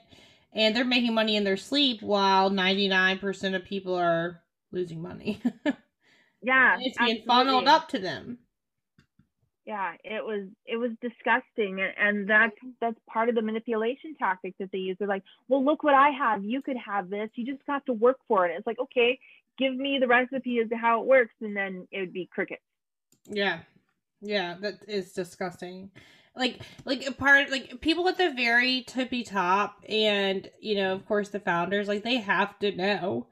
[0.52, 5.40] and they're making money in their sleep while 99% of people are losing money.
[6.42, 6.76] yeah.
[6.80, 7.24] it's being absolutely.
[7.26, 8.38] funneled up to them
[9.66, 14.70] yeah it was it was disgusting and, that's that's part of the manipulation tactic that
[14.72, 14.96] they use.
[14.98, 16.44] They're like well look what i have.
[16.44, 17.30] You could have this.
[17.34, 18.54] You just have to work for it.
[18.56, 19.18] It's like okay
[19.58, 22.62] give me the recipe as to how it works and then it would be crickets.
[23.26, 23.60] Yeah.
[24.20, 25.90] Yeah that is disgusting.
[26.34, 31.06] Like like a part like people at the very tippy top and you know of
[31.06, 33.26] course the founders like they have to know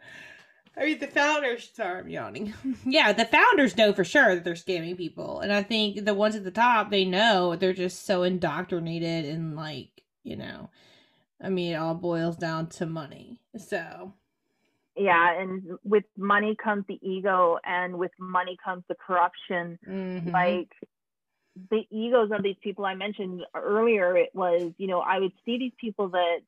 [0.76, 1.70] I mean, the founders.
[1.74, 2.54] Sorry, I'm yawning.
[2.84, 6.36] yeah, the founders know for sure that they're scamming people, and I think the ones
[6.36, 10.70] at the top they know they're just so indoctrinated and like you know,
[11.42, 13.38] I mean, it all boils down to money.
[13.56, 14.14] So.
[14.96, 19.78] Yeah, and with money comes the ego, and with money comes the corruption.
[19.88, 20.30] Mm-hmm.
[20.30, 20.68] Like
[21.70, 25.58] the egos of these people I mentioned earlier, it was, you know, I would see
[25.58, 26.40] these people that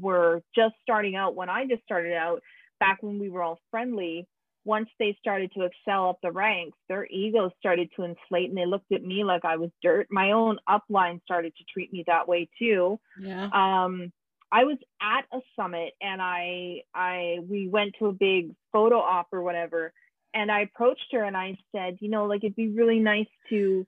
[0.00, 2.42] were just starting out when I just started out
[2.80, 4.26] back when we were all friendly,
[4.64, 8.66] once they started to excel up the ranks, their egos started to inflate and they
[8.66, 10.08] looked at me like I was dirt.
[10.10, 13.00] My own upline started to treat me that way too.
[13.20, 13.44] Yeah.
[13.44, 14.12] Um,
[14.50, 19.28] I was at a summit and I I we went to a big photo op
[19.32, 19.92] or whatever
[20.34, 23.86] and I approached her and I said, you know, like it'd be really nice to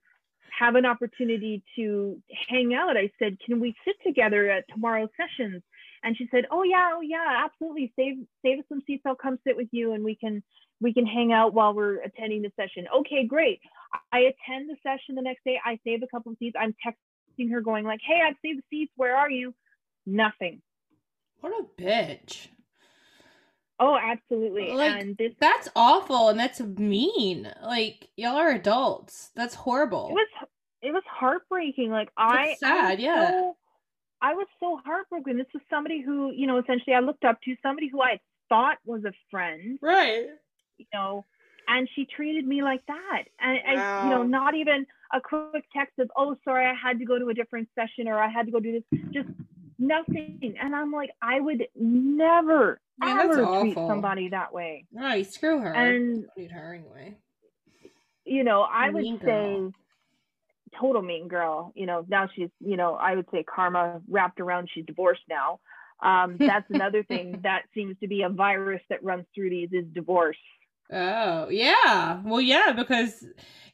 [0.58, 2.96] have an opportunity to hang out.
[2.96, 5.62] I said, can we sit together at tomorrow's sessions?
[6.02, 7.92] and she said oh yeah oh yeah absolutely.
[7.96, 10.42] Save save us some seats i'll come sit with you and we can
[10.80, 12.86] we can hang out while we're attending the session.
[13.00, 13.60] Okay great.
[14.12, 15.58] I attend the session the next day.
[15.64, 16.56] I save a couple of seats.
[16.58, 18.92] I'm texting her going like hey i've saved the seats.
[18.96, 19.54] Where are you?
[20.06, 20.62] Nothing.
[21.40, 22.48] What a bitch
[23.80, 29.54] oh absolutely like and this that's awful and that's mean like y'all are adults that's
[29.54, 30.28] horrible it was
[30.82, 33.56] it was heartbreaking like that's i sad I yeah so,
[34.22, 35.38] I was so heartbroken.
[35.38, 38.76] This was somebody who, you know, essentially I looked up to, somebody who I thought
[38.84, 39.78] was a friend.
[39.80, 40.26] Right.
[40.76, 41.24] You know,
[41.68, 43.22] and she treated me like that.
[43.40, 44.04] And, wow.
[44.04, 47.28] you know, not even a quick text of, oh, sorry, I had to go to
[47.28, 49.00] a different session or I had to go do this.
[49.10, 49.28] Just
[49.80, 50.54] nothing.
[50.60, 54.84] And I'm like, I would never, yeah, ever treat somebody that way.
[54.92, 55.30] Right.
[55.30, 55.72] Screw her.
[55.72, 57.16] And treat her anyway.
[58.24, 59.72] You know, I would say
[60.78, 61.72] total mean girl.
[61.74, 65.58] You know, now she's, you know, I would say karma wrapped around, she's divorced now.
[66.02, 69.86] Um, that's another thing that seems to be a virus that runs through these is
[69.92, 70.36] divorce.
[70.92, 72.20] Oh, yeah.
[72.24, 73.24] Well, yeah, because,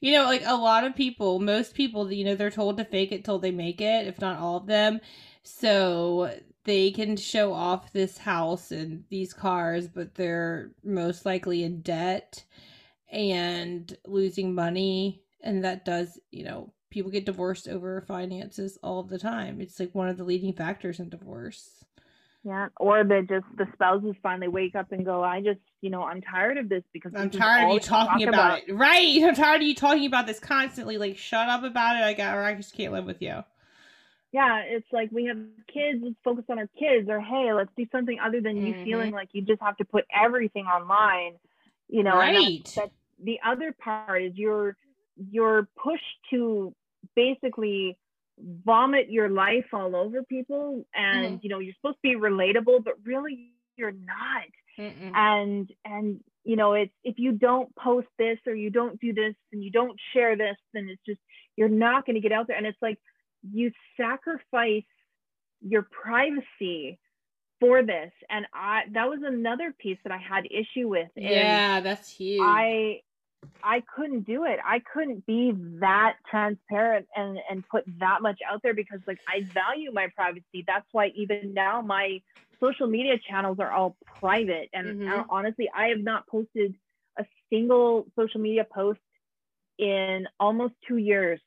[0.00, 3.12] you know, like a lot of people, most people, you know, they're told to fake
[3.12, 5.00] it till they make it, if not all of them.
[5.46, 11.82] So they can show off this house and these cars, but they're most likely in
[11.82, 12.42] debt
[13.10, 15.22] and losing money.
[15.42, 19.60] And that does, you know, people get divorced over finances all the time.
[19.60, 21.84] It's like one of the leading factors in divorce.
[22.42, 26.02] Yeah, or that just the spouses finally wake up and go, "I just, you know,
[26.02, 29.20] I'm tired of this because I'm tired of you talking talk about, about, it." Right,
[29.22, 30.96] I'm tired of you talking about this constantly.
[30.96, 32.04] Like, shut up about it.
[32.04, 33.42] I got, or I just can't live with you.
[34.36, 36.02] Yeah, it's like we have kids.
[36.02, 38.80] Let's focus on our kids, or hey, let's do something other than mm-hmm.
[38.80, 41.36] you feeling like you just have to put everything online.
[41.88, 42.36] You know, right.
[42.36, 42.90] And that's, that's,
[43.24, 44.76] the other part is you're
[45.30, 46.74] you're pushed to
[47.14, 47.96] basically
[48.38, 51.36] vomit your life all over people and mm-hmm.
[51.40, 54.44] you know you're supposed to be relatable but really you're not
[54.78, 55.12] Mm-mm.
[55.14, 59.34] and and you know it's if you don't post this or you don't do this
[59.50, 61.20] and you don't share this then it's just
[61.56, 62.98] you're not going to get out there and it's like
[63.52, 64.84] you sacrifice
[65.60, 66.98] your privacy
[67.60, 72.10] for this and i that was another piece that i had issue with yeah that's
[72.10, 73.00] huge i
[73.62, 74.58] I couldn't do it.
[74.64, 79.48] I couldn't be that transparent and and put that much out there because like I
[79.52, 80.64] value my privacy.
[80.66, 82.20] That's why even now my
[82.62, 84.68] social media channels are all private.
[84.72, 85.28] And Mhm.
[85.28, 86.74] honestly, I have not posted
[87.18, 89.00] a single social media post
[89.78, 91.40] in almost two years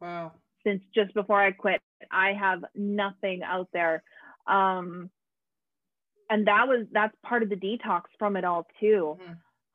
[0.00, 0.41] Wow.
[0.64, 1.80] Since just before I quit.
[2.10, 4.02] I have nothing out there.
[4.46, 5.10] Um,
[6.30, 9.18] and that was that's part of the detox from it all too.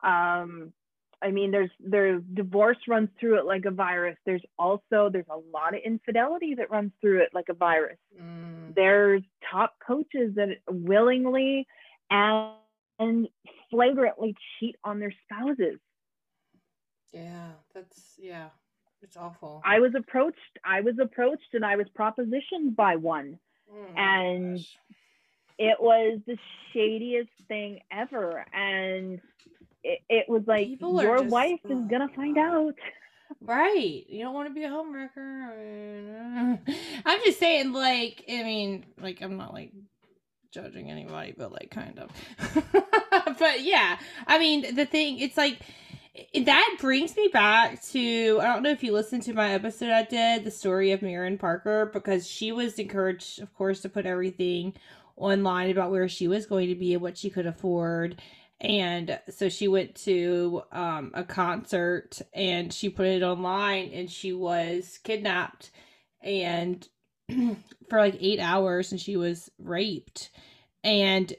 [0.02, 0.72] Um,
[1.20, 4.16] I mean, there's there's divorce runs through it like a virus.
[4.24, 7.98] There's also there's a lot of infidelity that runs through it like a virus.
[8.20, 8.74] Mm.
[8.74, 11.66] There's top coaches that willingly
[12.10, 12.52] and,
[12.98, 13.28] and
[13.70, 15.78] flagrantly cheat on their spouses.
[17.12, 18.48] Yeah, that's yeah,
[19.02, 19.62] it's awful.
[19.64, 20.58] I was approached.
[20.64, 23.38] I was approached, and I was propositioned by one.
[23.70, 24.76] Oh my and gosh.
[25.58, 26.38] it was the
[26.74, 29.20] shadiest thing ever and
[29.84, 32.74] it, it was like People your just- wife is oh, gonna find out
[33.42, 34.04] Right.
[34.08, 35.08] You don't want to be a homewrecker.
[35.18, 36.58] I mean,
[37.04, 39.70] I'm just saying, like, I mean, like, I'm not like
[40.50, 42.10] judging anybody, but like, kind of.
[43.38, 45.64] but yeah, I mean, the thing, it's like, i-
[46.44, 50.04] that brings me back to I don't know if you listened to my episode I
[50.04, 54.74] did, the story of Mirren Parker, because she was encouraged, of course, to put everything
[55.16, 58.20] online about where she was going to be and what she could afford.
[58.60, 64.32] And so she went to um, a concert and she put it online and she
[64.32, 65.70] was kidnapped
[66.22, 66.86] and
[67.88, 70.30] for like eight hours and she was raped.
[70.82, 71.32] And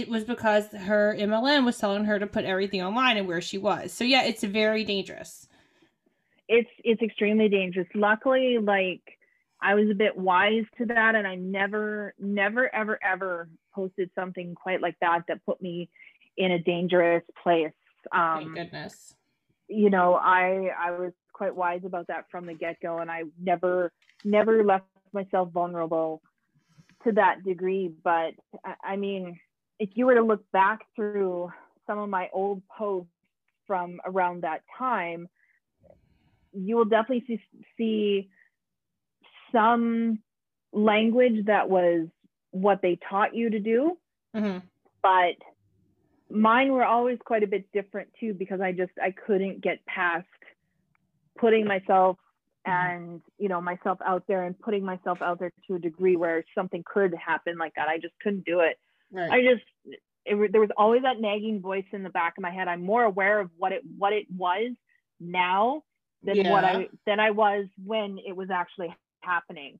[0.00, 3.58] it was because her mlm was telling her to put everything online and where she
[3.58, 3.92] was.
[3.92, 5.48] So yeah it's very dangerous.
[6.48, 7.88] It's it's extremely dangerous.
[7.94, 9.02] Luckily like
[9.60, 14.54] i was a bit wise to that and i never never ever ever posted something
[14.54, 15.88] quite like that that put me
[16.36, 17.72] in a dangerous place.
[18.12, 19.14] Thank um goodness.
[19.68, 23.92] you know i i was quite wise about that from the get-go and i never
[24.24, 26.22] never left myself vulnerable
[27.04, 27.90] to that degree.
[28.02, 29.38] But I, I mean
[29.78, 31.50] if you were to look back through
[31.86, 33.10] some of my old posts
[33.66, 35.28] from around that time
[36.54, 37.42] you will definitely see,
[37.78, 38.28] see
[39.50, 40.18] some
[40.72, 42.06] language that was
[42.50, 43.96] what they taught you to do
[44.34, 44.58] hmm
[45.02, 45.34] but
[46.30, 50.26] mine were always quite a bit different too because I just I couldn't get past
[51.38, 52.16] putting myself
[52.64, 56.44] and you know myself out there and putting myself out there to a degree where
[56.54, 57.88] something could happen like that.
[57.88, 58.78] I just couldn't do it.
[59.12, 59.64] Right I just
[60.24, 62.68] it, there was always that nagging voice in the back of my head.
[62.68, 64.72] I'm more aware of what it what it was
[65.20, 65.82] now
[66.22, 69.78] than what I than I was when it was actually happening.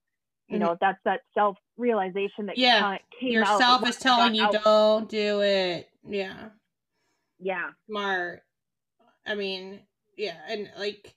[0.49, 0.65] You mm-hmm.
[0.65, 2.97] know, that's that self realization that Yeah.
[2.97, 4.65] ki- came your out self is telling you out.
[4.65, 6.49] don't do it yeah
[7.39, 7.71] Yeah.
[7.89, 8.43] smart.
[9.25, 9.81] I mean,
[10.17, 11.15] yeah, and like,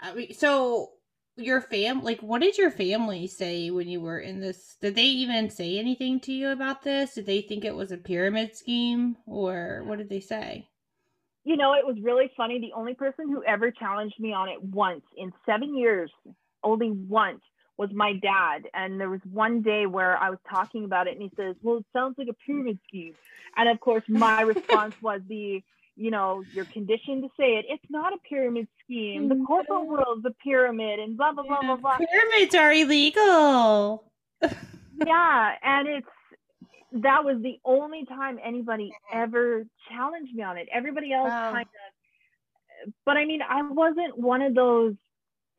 [0.00, 0.92] I mean, so
[1.36, 4.76] your fam, like, what did your family say when you were in this?
[4.80, 7.14] Did they even say anything to you about this?
[7.14, 10.68] Did they think it was a pyramid scheme, or what did they say?
[11.46, 12.58] you know, it was really funny.
[12.58, 16.10] The only person who ever challenged me on it once in seven years,
[16.64, 17.40] only once,
[17.76, 18.64] was my dad.
[18.74, 21.76] And there was one day where I was talking about it, and he says, "Well,
[21.76, 23.14] it sounds like a pyramid scheme."
[23.56, 25.62] And of course, my response was the,
[25.96, 27.64] you know, you're conditioned to say it.
[27.68, 29.28] It's not a pyramid scheme.
[29.28, 31.98] The corporate world's a pyramid, and blah blah blah blah blah.
[31.98, 34.04] Pyramids are illegal.
[35.06, 36.06] yeah and it's
[36.92, 41.52] that was the only time anybody ever challenged me on it everybody else Wow.
[41.52, 41.66] kind
[42.84, 44.94] of but i mean i wasn't one of those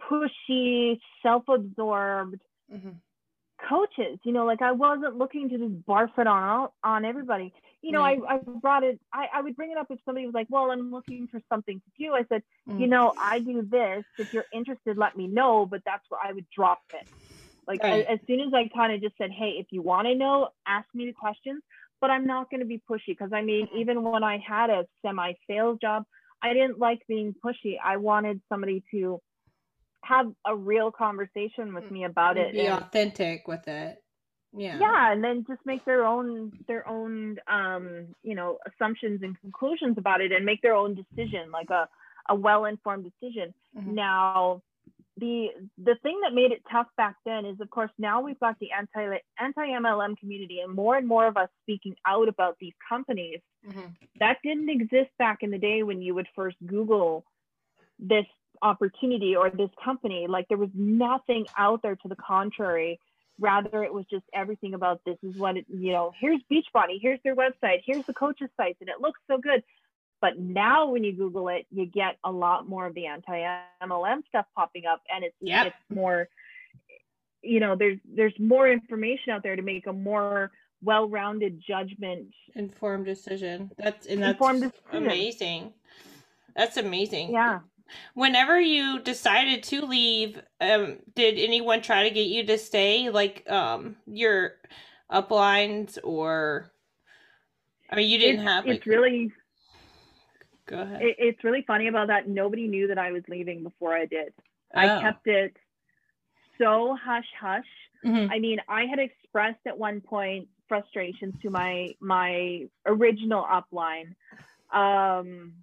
[0.01, 2.39] pushy self-absorbed
[2.73, 2.95] Mhm.
[3.69, 7.91] coaches you know like i wasn't looking to just barf it on on everybody you
[7.91, 8.19] know Right.
[8.27, 10.71] I, I brought it I, I would bring it up if somebody was like well
[10.71, 12.79] i'm looking for something to do i said Mhm.
[12.81, 14.03] you know, I do this.
[14.17, 15.65] If you're interested, let me know.
[15.65, 17.07] But that's where I would drop it.
[17.65, 18.05] Like Right.
[18.07, 20.49] I, as soon as I kind of just said, hey, if you want to know,
[20.67, 21.61] ask me the questions.
[22.01, 24.85] But I'm not going to be pushy because I mean, even when I had a
[25.01, 26.03] semi-sales job,
[26.43, 27.77] I didn't like being pushy.
[27.81, 29.21] I wanted somebody to
[30.03, 32.49] have a real conversation with me about it.
[32.49, 34.03] Mm, Be and- authentic with it.
[34.53, 34.77] Yeah.
[34.79, 39.97] yeah and then just make their own their own um you know assumptions and conclusions
[39.97, 41.87] about it and make their own decision like a
[42.29, 43.93] a well-informed decision Mhm.
[43.93, 44.61] now
[45.17, 48.57] the the thing that made it tough back then is of course now we've got
[48.59, 52.73] the anti anti mlm community and more and more of us speaking out about these
[52.87, 53.95] companies Mhm.
[54.19, 57.25] that didn't exist back in the day when you would first google
[57.99, 58.25] this
[58.61, 62.99] opportunity or this company like there was nothing out there to the contrary
[63.39, 67.19] rather it was just everything about this is what it you know here's beachbody here's
[67.23, 69.63] their website here's the coaches sites and it looks so good
[70.21, 73.37] But now when you Google it, you get a lot more of the anti
[73.83, 75.67] MLM stuff popping up, and it's Yep.
[75.67, 76.27] it's more,
[77.43, 80.51] you know, there's there's more information out there to make a more
[80.83, 82.29] well-rounded judgment.
[82.55, 83.69] Informed decision.
[83.77, 85.03] That's and that's Informed decision.
[85.05, 85.73] amazing.
[86.55, 87.31] That's amazing.
[87.31, 87.59] Yeah.
[88.13, 93.49] Whenever you decided to leave, um, did anyone try to get you to stay, like
[93.49, 94.53] um your
[95.11, 96.71] uplines, or
[97.89, 98.77] I mean, you didn't it's, have like.
[98.77, 99.31] it's really
[100.65, 101.01] go ahead.
[101.01, 102.27] it, it's really funny about that.
[102.27, 104.33] Nobody knew that I was leaving before I did.
[104.75, 104.79] Oh.
[104.79, 105.55] I kept it
[106.57, 107.65] so hush hush.
[108.05, 108.29] Mhm.
[108.31, 114.15] I mean, I had expressed at one point frustrations to my my original upline,
[114.71, 115.53] um,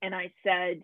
[0.00, 0.82] and I said,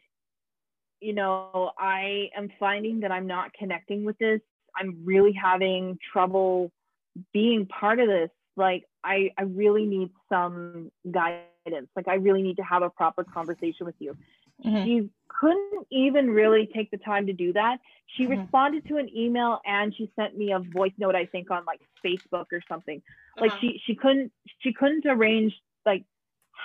[1.05, 4.41] you know, I am finding that I'm not connecting with this.
[4.77, 6.73] I'm really having trouble
[7.33, 8.31] being part of this.
[8.57, 11.55] Like, I I really need some guidance.
[11.97, 14.17] Like, I really need to have a proper conversation with you
[14.65, 14.93] Mhm.
[14.95, 17.79] she couldn't even really take the time to do that.
[18.17, 18.27] She Mhm.
[18.27, 21.81] responded to an email and she sent me a voice note, I think, on like
[22.05, 23.03] Facebook or something.
[23.41, 23.61] Like Uh-huh.
[23.61, 25.55] she she couldn't she couldn't arrange
[25.87, 26.05] like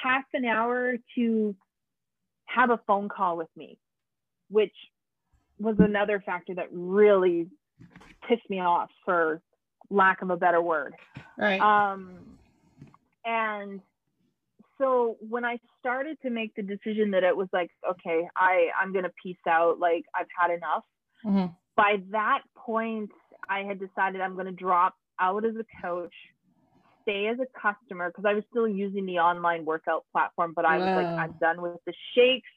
[0.04, 1.56] half an hour to
[2.46, 3.80] have a phone call with me,
[4.50, 4.74] which
[5.60, 7.48] was another factor that really
[8.28, 9.42] pissed me off for
[9.90, 10.94] lack of a better word.
[11.38, 11.60] right.
[11.62, 12.20] Um,
[13.26, 13.82] and
[14.78, 18.94] so when I started to make the decision that it was like, okay, I I'm
[18.94, 19.80] gonna peace out.
[19.80, 20.84] Like I've had enough.
[21.26, 21.56] Mhm.
[21.76, 23.12] By that point,
[23.50, 26.14] I had decided I'm gonna drop out as a coach,
[27.02, 30.54] stay as a customer because I was still using the online workout platform.
[30.56, 32.50] But I was like, I'm done with the shakes.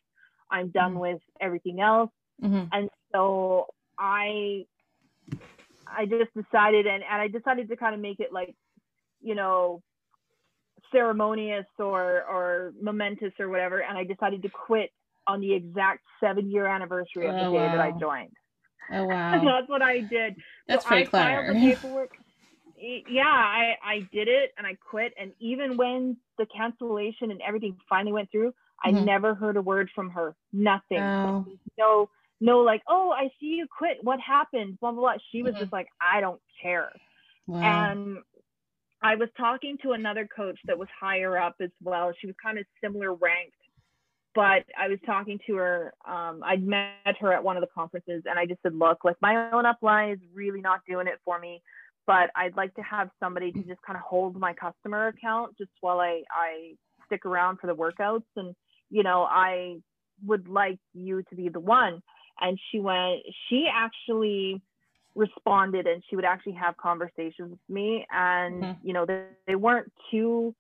[0.53, 1.01] I'm done Mhm.
[1.01, 2.11] with everything else
[2.43, 2.69] Mhm.
[2.73, 3.67] and so
[3.99, 4.65] i
[5.87, 8.55] i just decided and, and i decided to kind of make it like
[9.21, 9.83] you know
[10.93, 14.91] ceremonious or or momentous or whatever and i decided to quit
[15.27, 18.33] on the exact seven year anniversary of the Oh, day that i joined
[18.93, 19.45] Oh wow.
[19.45, 20.35] that's what i did
[20.69, 21.55] That's so pretty I filed clever.
[21.55, 22.11] the paperwork.
[22.77, 25.13] Yeah, I, I did it and I quit.
[25.21, 28.53] And even when the cancellation and everything finally went through,
[28.85, 29.05] I Mhm.
[29.05, 30.35] never heard a word from her.
[30.53, 31.03] Nothing.
[31.25, 31.47] Oh.
[31.79, 32.11] No,
[32.41, 34.03] no, like, oh, I see you quit.
[34.03, 34.79] What happened?
[34.81, 35.17] Blah, blah, blah.
[35.31, 35.59] She was Mhm.
[35.59, 36.93] just like, I don't care.
[37.47, 37.61] Wow.
[37.63, 38.23] And
[39.03, 42.13] I was talking to another coach that was higher up as well.
[42.13, 43.57] She was kind of similar ranked,
[44.35, 45.95] but I was talking to her.
[46.05, 49.21] Um, I'd met her at one of the conferences, and I just said, "Look, like
[49.21, 51.63] my own upline is really not doing it for me,
[52.07, 55.71] but I'd like to have somebody to just kind of hold my customer account just
[55.81, 56.77] while I I
[57.07, 58.55] stick around for the workouts, and
[58.93, 59.79] you know, I
[60.27, 62.03] would like you to be the one."
[62.41, 63.23] And she went.
[63.49, 64.63] She actually
[65.15, 68.79] responded and she would actually have conversations with me and Mhm.
[68.83, 70.55] you know they, they weren't too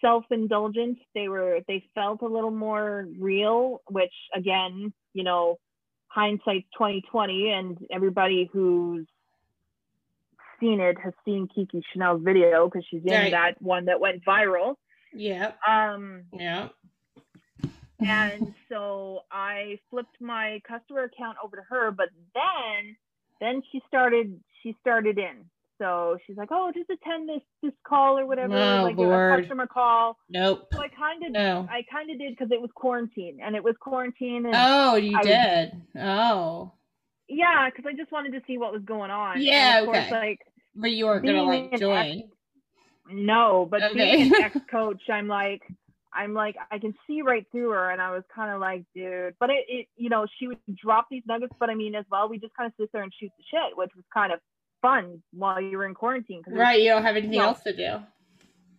[0.00, 5.58] self-indulgent they were they felt a little more real which again you know
[6.08, 9.06] hindsight's 2020 and everybody who's
[10.60, 13.30] seen it has seen kiki chanel's video because she's in Right.
[13.32, 14.74] that one that went viral
[15.12, 15.52] Yeah.
[15.68, 16.74] um Yep.
[18.00, 22.96] And so I flipped my customer account over to her, but then
[23.40, 25.44] then she started she started in.
[25.78, 29.32] So she's like, "Oh, just attend this this call or whatever, Oh, like Lord.
[29.32, 30.68] a customer call." Nope.
[30.72, 31.68] So I kind of No.
[31.70, 35.16] I kind of did because it was quarantine and it was quarantine and Oh, you
[35.18, 35.72] I- did.
[36.00, 36.72] Oh,
[37.28, 39.36] yeah, because I just wanted to see what was going on.
[39.36, 40.40] And Yeah, of course, like
[40.76, 42.22] but you weren't gonna like join.
[43.10, 44.16] no, but Okay.
[44.16, 45.62] being an ex-coach, I'm like,
[46.14, 49.34] I'm like, I can see right through her, and I was kind of like, dude.
[49.40, 52.28] But it, it, you know, she would drop these nuggets, but I mean, as well,
[52.28, 54.40] we just kind of sit there and shoot the shit, which was kind of
[54.82, 56.42] fun while you were in quarantine.
[56.42, 56.80] 'cause was- Right.
[56.80, 58.04] You don't have anything else to do.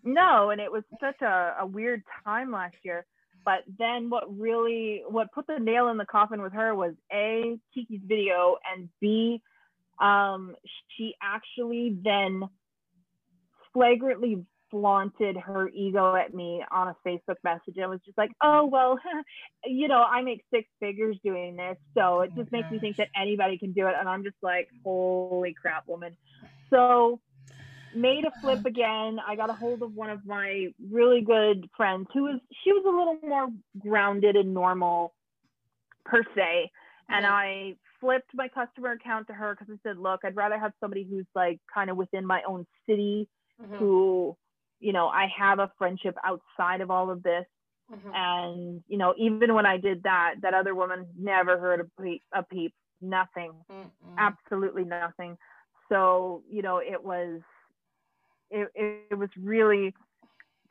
[0.03, 3.05] No, and it was such a, a weird time last year.
[3.43, 7.59] But then what really, what put the nail in the coffin with her was a
[7.73, 9.41] Kiki's video, and b,
[9.99, 10.55] um,
[10.95, 12.43] she actually then
[13.73, 14.43] flagrantly
[14.75, 17.77] flaunted her ego at me on a Facebook message.
[17.77, 18.99] and was just like, oh well,
[19.65, 22.97] you know, I make six figures doing this, so it Oh just makes me think
[22.97, 23.95] that anybody can do it.
[23.97, 26.17] And I'm just like, holy crap, woman.
[26.69, 27.21] So
[27.93, 29.19] made a flip again.
[29.25, 32.83] I got a hold of one of my really good friends who was she was
[32.85, 33.47] a little more
[33.79, 35.13] grounded and normal
[36.05, 36.69] per se.
[37.09, 37.25] And.
[37.25, 41.07] I flipped my customer account to her because I said, look, I'd rather have somebody
[41.09, 43.27] who's like kind of within my own city
[43.61, 43.77] Mhm.
[43.79, 44.37] who,
[44.79, 47.45] you know, I have a friendship outside of all of this.
[47.91, 48.13] Mhm.
[48.15, 52.23] And, you know, even when I did that, that other woman never heard a peep,
[52.33, 54.17] a peep nothing Mm-mm.
[54.17, 55.37] absolutely nothing.
[55.89, 57.41] So, you know, it was
[58.49, 59.93] it, it, it was really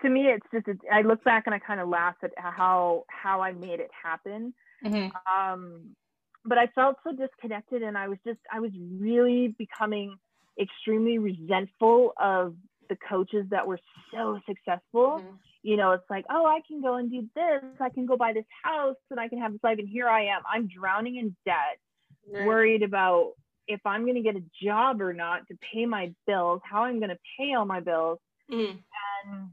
[0.02, 3.04] to me, it's just it's, I look back and I kind of laugh at how
[3.08, 4.54] how I made it happen.
[4.82, 5.12] Mhm.
[5.26, 5.96] Um,
[6.44, 10.18] but I felt so disconnected, and I was just I was really becoming
[10.60, 12.54] extremely resentful of
[12.88, 13.78] the coaches that were
[14.12, 15.20] so successful.
[15.20, 15.38] Mhm.
[15.62, 17.62] You know, it's like, oh, I can go and do this.
[17.80, 19.78] I can go buy this house, and I can have this life.
[19.78, 20.42] And here I am.
[20.46, 21.78] I'm drowning in debt,
[22.26, 22.46] Right.
[22.46, 23.32] worried about
[23.66, 26.98] if I'm going to get a job or not to pay my bills, how I'm
[26.98, 28.18] going to pay all my bills.
[28.50, 28.82] Mhm.
[29.24, 29.50] And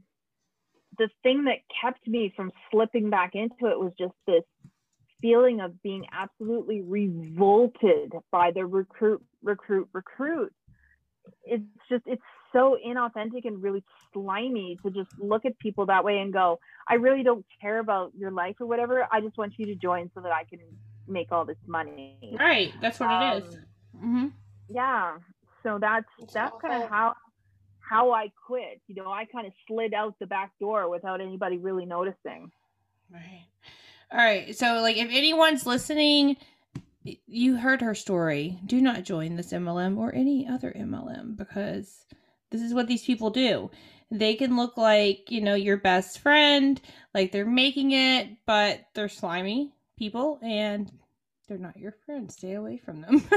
[0.98, 4.44] the thing that kept me from slipping back into it was just this
[5.22, 10.52] feeling of being absolutely revolted by the recruit, recruit, recruit.
[11.44, 12.22] It's just, it's
[12.52, 13.82] so inauthentic and really
[14.12, 18.12] slimy to just look at people that way and go, I really don't care about
[18.16, 19.06] your life or whatever.
[19.10, 20.60] I just want you to join so that I can
[21.08, 22.36] make all this money.
[22.38, 22.72] Right.
[22.80, 23.54] That's what it is.
[23.54, 23.60] Um,
[23.94, 24.28] Mm-hmm.
[24.70, 25.18] yeah
[25.62, 27.14] so that's It's that's kind of how
[27.80, 31.58] how i quit you know i kind of slid out the back door without anybody
[31.58, 32.50] really noticing
[33.12, 33.46] Right.
[34.10, 34.56] All right.
[34.56, 36.36] So, like, if anyone's listening,
[37.26, 38.58] you heard her story.
[38.64, 42.06] Do not join this MLM or any other MLM because
[42.52, 43.70] this is what these people do.
[44.10, 46.80] They can look like, you know, your best friend,
[47.14, 50.92] like they're making it, but they're slimy people and
[51.48, 52.34] they're not your friends.
[52.34, 53.24] Stay away from them.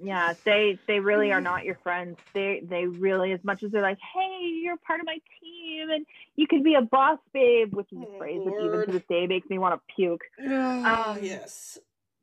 [0.00, 3.82] yeah they they really are not your friends they they really as much as they're
[3.82, 6.06] like hey you're part of my team and
[6.36, 9.02] you could be a boss babe which is Oh, a phrase that even to this
[9.08, 11.78] day makes me want to puke Um, yes.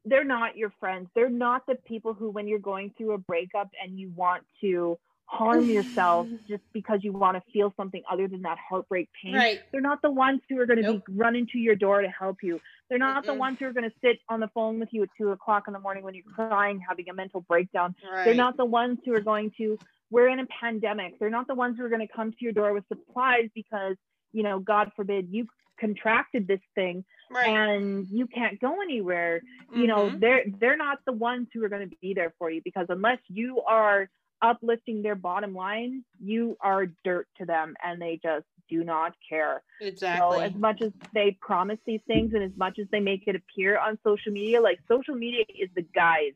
[0.05, 1.09] they're not your friends.
[1.15, 4.97] They're not the people who, when you're going through a breakup and you want to
[5.25, 9.35] harm yourself just because you want to feel something other than that heartbreak pain.
[9.35, 9.59] Right.
[9.71, 11.05] They're not the ones who are going to Nope.
[11.07, 12.59] be running to your door to help you.
[12.89, 13.37] They're not the Mm-mm.
[13.39, 15.73] ones who are going to sit on the phone with you at two o'clock in
[15.73, 17.95] the morning when you're crying, having a mental breakdown.
[18.09, 18.25] Right.
[18.25, 19.77] They're not the ones who are going to,
[20.11, 21.17] we're in a pandemic.
[21.19, 23.95] They're not the ones who are going to come to your door with supplies because,
[24.33, 25.47] you know, God forbid you
[25.79, 27.47] contracted this thing right.
[27.49, 29.41] and you can't go anywhere
[29.73, 30.21] you know Mhm.
[30.21, 33.19] they're they're not the ones who are going to be there for you because unless
[33.27, 34.09] you are
[34.41, 39.63] uplifting their bottom line you are dirt to them and they just do not care
[39.81, 40.37] exactly.
[40.37, 43.35] so as much as they promise these things and as much as they make it
[43.35, 46.33] appear on social media like social media is the guise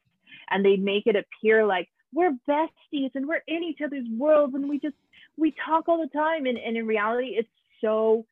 [0.49, 4.69] and they make it appear like we're besties and we're in each other's worlds and
[4.69, 4.95] we just
[5.37, 7.49] we talk all the time and, and in reality it's
[7.81, 8.25] so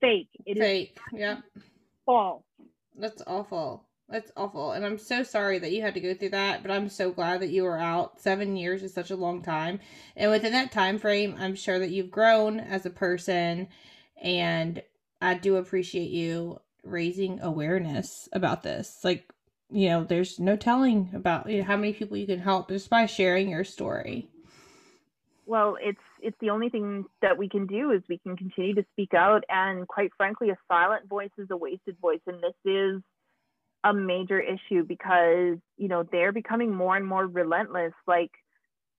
[0.00, 0.98] fake It is Fake.
[1.12, 1.38] Yeah.
[2.06, 2.42] false
[2.96, 3.84] That's awful.
[4.14, 4.70] That's awful.
[4.70, 7.40] And I'm so sorry that you had to go through that, but I'm so glad
[7.40, 8.20] that you were out.
[8.20, 9.80] 7 years is such a long time.
[10.16, 13.66] And within that time frame, I'm sure that you've grown as a person
[14.22, 14.80] and
[15.20, 19.00] I do appreciate you raising awareness about this.
[19.02, 19.32] Like,
[19.68, 22.88] you know, there's no telling about you know, how many people you can help just
[22.88, 24.28] by sharing your story.
[25.46, 28.84] well it's it's the only thing that we can do is we can continue to
[28.92, 33.02] speak out and quite frankly a silent voice is a wasted voice and this is
[33.84, 38.30] a major issue because you know they're becoming more and more relentless like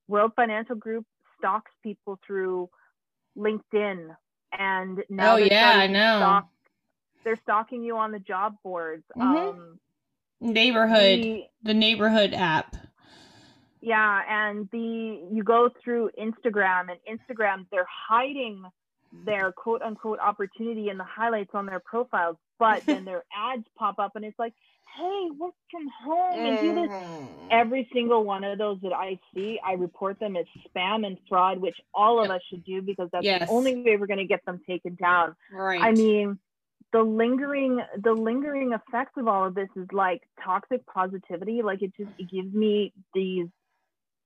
[0.07, 1.05] world financial group
[1.37, 2.69] stalks people through
[3.37, 4.15] linkedin
[4.57, 6.17] and now Oh, they're yeah, I know.
[6.19, 6.49] stalk-
[7.23, 9.49] they're stalking you on the job boards Mhm.
[9.49, 9.79] um
[10.41, 12.75] Neighborhood, the- the neighborhood app.
[13.81, 18.63] Yeah, and the you go through Instagram and Instagram they're hiding
[19.25, 23.99] their quote unquote opportunity in the highlights on their profiles, but then their ads pop
[23.99, 24.53] up and it's like,
[24.95, 27.11] "Hey, work from home and do this." Mhm.
[27.51, 31.59] Every single one of those that I see, I report them as spam and fraud,
[31.59, 32.35] which all of Yep.
[32.37, 33.41] us should do because that's Yes.
[33.47, 35.35] the only way we're going to get them taken down.
[35.51, 35.81] Right.
[35.81, 36.39] I mean,
[36.91, 41.61] the lingering the lingering effects of all of this is like toxic positivity.
[41.61, 43.47] Like it just it gives me these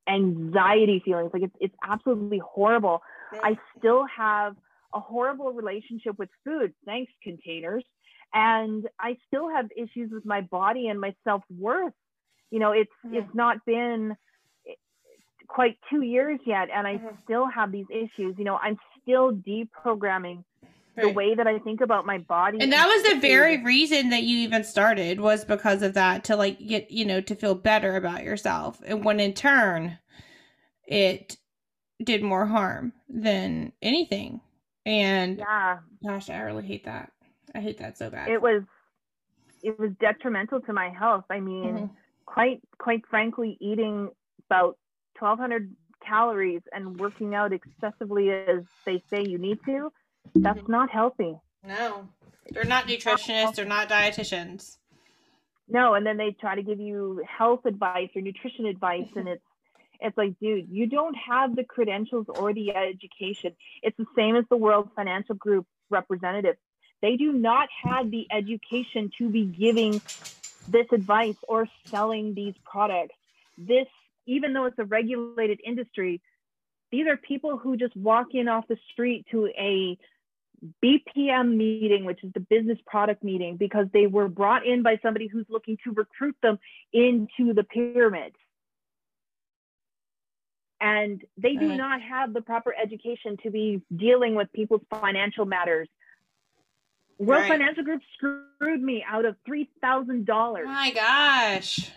[0.08, 1.32] anxiety feelings.
[1.34, 3.02] Like it's it's absolutely horrible.
[3.44, 4.56] I still have
[4.94, 7.84] a horrible relationship with food, thanks containers,
[8.34, 11.94] and I still have issues with my body and my self worth.
[12.52, 13.18] You know, it's Mhm.
[13.18, 14.16] it's not been
[15.48, 17.24] quite two years yet, and I Mhm.
[17.24, 18.38] still have these issues.
[18.38, 20.44] You know, I'm still deprogramming
[20.96, 22.60] the way that I think about my body.
[22.60, 26.36] And that was the very reason that you even started was because of that to
[26.36, 28.82] like get, you know, to feel better about yourself.
[28.86, 29.98] And when in turn
[30.88, 31.38] it
[32.04, 34.42] did more harm than anything.
[34.86, 37.12] And yeah, gosh, I really hate that.
[37.56, 38.30] I hate that so bad.
[38.30, 38.64] it was
[39.62, 41.26] it was detrimental to my health.
[41.30, 41.90] I mean, Mhm.
[42.26, 44.10] quite quite frankly, eating
[44.50, 44.78] about
[45.16, 49.92] 1,200 calories and working out excessively as they say you need to,
[50.36, 50.70] that's Mhm.
[50.70, 51.38] not healthy.
[51.64, 52.08] No.
[52.52, 54.78] They're not nutritionists, they're not dietitians.
[55.68, 59.20] No, and then they try to give you health advice or nutrition advice, Mm-hmm.
[59.20, 59.44] and it's
[60.02, 63.54] It's like, dude, you don't have the credentials or the education.
[63.84, 66.56] It's the same as the World Financial Group representative.
[67.02, 70.02] They do not have the education to be giving
[70.68, 73.16] this advice or selling these products.
[73.58, 73.88] This,
[74.26, 76.22] even though it's a regulated industry,
[76.92, 79.98] these are people who just walk in off the street to a
[80.84, 85.28] BPM meeting, which is the business product meeting, because they were brought in by somebody
[85.28, 86.60] who's looking to recruit them
[86.92, 88.34] into the pyramid.
[90.82, 91.76] And they do uh-huh.
[91.76, 95.90] not have the proper education to be dealing with people's financial matters.
[97.20, 97.48] World Right.
[97.52, 100.66] Financial Group screwed me out of three thousand dollars.
[100.68, 101.92] my gosh.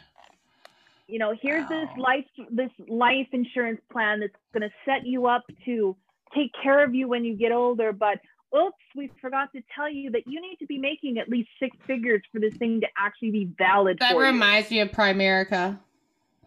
[1.09, 5.43] you know here's this life this life insurance plan that's going to set you up
[5.65, 5.97] to
[6.35, 8.19] take care of you when you get older but
[8.57, 11.77] oops we forgot to tell you that you need to be making at least six
[11.87, 14.27] figures for this thing to actually be valid That for you.
[14.33, 15.79] reminds me of Primerica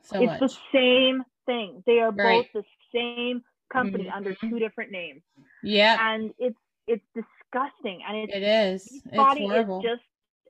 [0.01, 2.45] so it's the same thing they are Right.
[2.53, 4.49] both the same company under Mhm.
[4.49, 5.21] two different names
[5.61, 6.57] Yeah, and it's
[6.87, 7.03] it's
[7.51, 9.01] disgusting and it's it is.
[9.05, 9.79] It's body horrible.
[9.79, 10.03] is just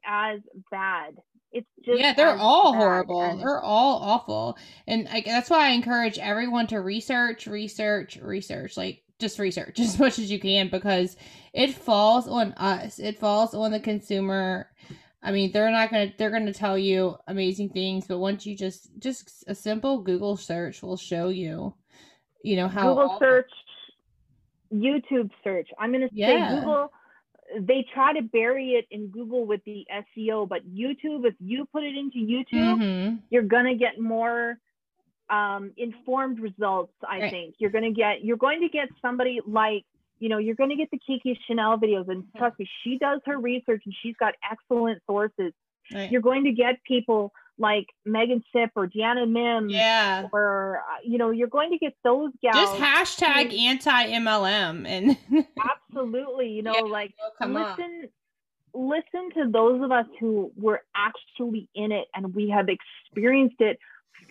[0.07, 0.39] as
[0.71, 1.15] bad
[1.51, 2.77] it's just yeah, they're all bad.
[2.79, 3.21] horrible.
[3.21, 4.57] And- They're all awful.
[4.87, 8.75] And I, that's why I encourage everyone to research, research, research.
[8.75, 11.15] Like just research as much as you can because
[11.53, 12.99] it falls on us.
[12.99, 14.69] It falls on the consumer.
[15.23, 18.45] I mean, they're not going to they're going to tell you amazing things, but once
[18.45, 21.73] you just just a simple Google search will show you
[22.43, 23.51] you know how Google awful- search,
[24.81, 25.69] YouTube search.
[25.79, 26.91] I'm going to say Google.
[27.59, 31.83] They try to bury it in Google with the SEO, but YouTube, if you put
[31.83, 33.19] it into YouTube, Mhm.
[33.29, 34.57] you're going to get more
[35.29, 36.93] um, informed results.
[37.07, 37.31] I Right.
[37.31, 39.83] think you're going to get you're going to get somebody like
[40.19, 43.21] you know you're going to get the Kiki Chanel videos, and trust me, she does
[43.25, 45.51] her research and she's got excellent sources.
[45.93, 46.11] Right.
[46.11, 49.71] You're going to get people like Megan Sip or Deanna Mims.
[49.71, 50.27] Yeah.
[50.33, 52.55] Or uh, you know, you're going to get those gals.
[52.55, 55.17] Just hashtag who- anti MLM and
[55.89, 57.77] absolutely you know Yeah, like it'll up.
[57.77, 58.09] listen
[58.73, 63.79] listen to those of us who were actually in it and we have experienced it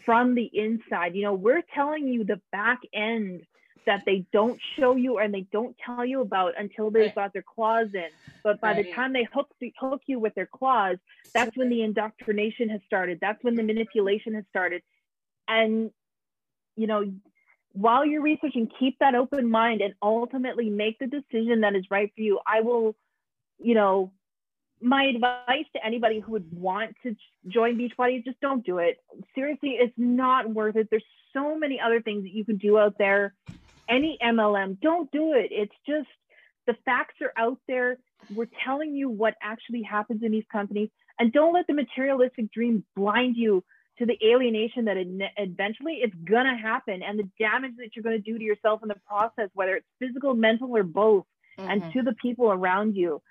[0.05, 3.41] from the inside you know we're telling you the back end
[3.87, 7.15] that they don't show you and they don't tell you about until they've Right.
[7.15, 8.09] got their claws in.
[8.43, 10.99] But by the time they hook hook you with their claws
[11.35, 13.19] that's when the indoctrination has started.
[13.21, 14.83] That's when the manipulation has started.
[15.49, 15.91] And
[16.77, 17.13] you know
[17.73, 22.13] while you're researching keep that open mind and ultimately make the decision that is right
[22.15, 22.41] for you.
[22.47, 22.97] I will
[23.59, 24.13] you know
[24.81, 27.17] my advice to anybody who would want to
[27.49, 28.99] join beachbody is just don't do it.
[29.35, 30.89] Seriously it's not worth it.
[30.91, 33.35] There's so many other things that you can do out there
[33.89, 36.09] any mlm don't do it it's just
[36.67, 37.99] the facts are out there
[38.31, 42.85] we're telling you what actually happens in these companies and don't let the materialistic dream
[42.97, 43.63] blind you
[43.99, 44.97] to the alienation that
[45.37, 48.97] eventually it's gonna happen and the damage that you're gonna do to yourself in the
[49.07, 51.25] process, whether it's physical, mental, or both,
[51.69, 51.93] and Mhm.
[51.93, 53.23] to the people around you.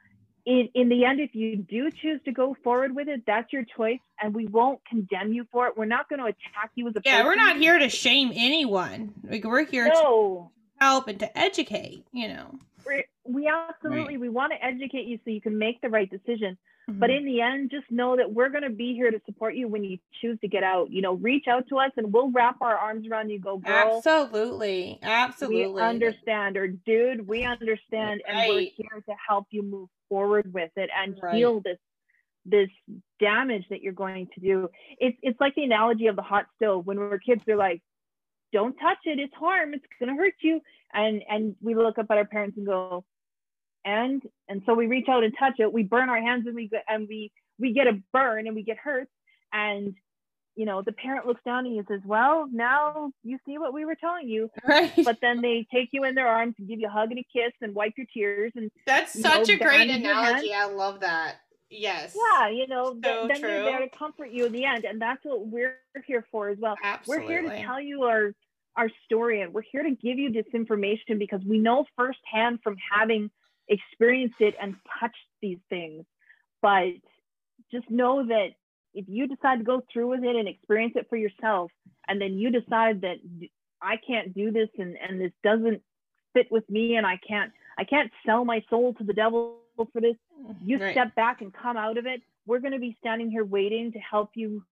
[0.45, 3.63] In, in the end, if you do choose to go forward with it, that's your
[3.63, 5.77] choice, and we won't condemn you for it.
[5.77, 9.13] We're not going to attack you as a Yeah, we're not here to shame anyone.
[9.23, 12.59] Like we're here to help and to educate, you know.
[12.85, 16.57] we're, we absolutely we want to educate you so you can make the right decision.
[16.89, 16.99] Mm-hmm.
[16.99, 19.67] But in the end, just know that we're going to be here to support you
[19.69, 20.91] when you choose to get out.
[20.91, 23.39] You know, reach out to us and we'll wrap our arms around you.
[23.39, 23.97] Go, girl.
[23.97, 25.81] absolutely, absolutely.
[25.81, 30.71] We understand, or dude, we understand, and we're here to help you move forward with
[30.75, 31.35] it and Right.
[31.35, 31.77] heal this
[32.45, 32.69] this
[33.21, 34.69] damage that you're going to do.
[34.99, 36.85] It's it's like the analogy of the hot stove.
[36.85, 37.81] When we're kids, they're like,
[38.51, 39.73] "Don't touch it; it's harm.
[39.73, 40.59] It's gonna hurt you."
[40.93, 43.05] And and we look up at our parents and go,
[43.85, 45.71] "And and so we reach out and touch it.
[45.71, 48.63] We burn our hands and we get and we we get a burn and we
[48.63, 49.07] get hurt.
[49.51, 49.95] And
[50.55, 53.85] you know, the parent looks down and he says, "Well, now you see what we
[53.85, 54.91] were telling you." Right.
[55.03, 57.25] but then they take you in their arms and give you a hug and a
[57.33, 60.53] kiss and wipe your tears and That's such know, a great analogy.
[60.53, 61.37] I love that.
[61.69, 62.15] Yes.
[62.15, 65.23] yeah you know So then they're there to comfort you in the end and that's
[65.25, 67.25] what we're here for as well Absolutely.
[67.25, 68.33] we're here to tell you our
[68.75, 72.75] our story and we're here to give you this information because we know firsthand from
[72.91, 73.29] having
[73.67, 76.03] experienced it and touched these things
[76.61, 76.87] but
[77.71, 78.49] just know that
[78.93, 81.71] if you decide to go through with it and experience it for yourself
[82.07, 83.17] and then you decide that
[83.81, 85.81] I can't do this and and this doesn't
[86.33, 90.01] fit with me and i can't i can't sell my soul to the devil for
[90.01, 90.51] this mm-hmm.
[90.67, 90.93] you Right.
[90.93, 93.99] step back and come out of it we're going to be standing here waiting to
[93.99, 94.63] help you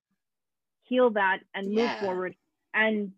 [0.82, 2.00] heal that and move Yeah.
[2.00, 2.34] forward
[2.74, 3.12] and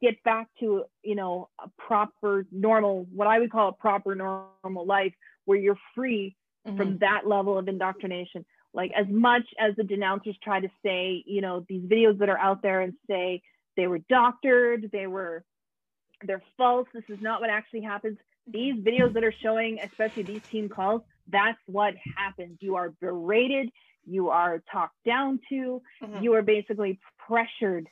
[0.00, 4.86] get back to you know a proper normal what i would call a proper normal
[4.86, 6.36] life where you're free
[6.66, 6.76] Mhm.
[6.76, 8.44] from that level of indoctrination
[8.74, 12.38] like as much as the denouncers try to say you know these videos that are
[12.38, 13.42] out there and say
[13.76, 15.44] they were doctored, they were
[16.22, 16.88] they're false.
[16.94, 18.18] This is not what actually happens.
[18.46, 22.56] These videos that are showing, especially these team calls, that's what happens.
[22.60, 23.70] You are berated,
[24.06, 26.22] you are talked down to, mm-hmm.
[26.22, 27.86] you are basically pressured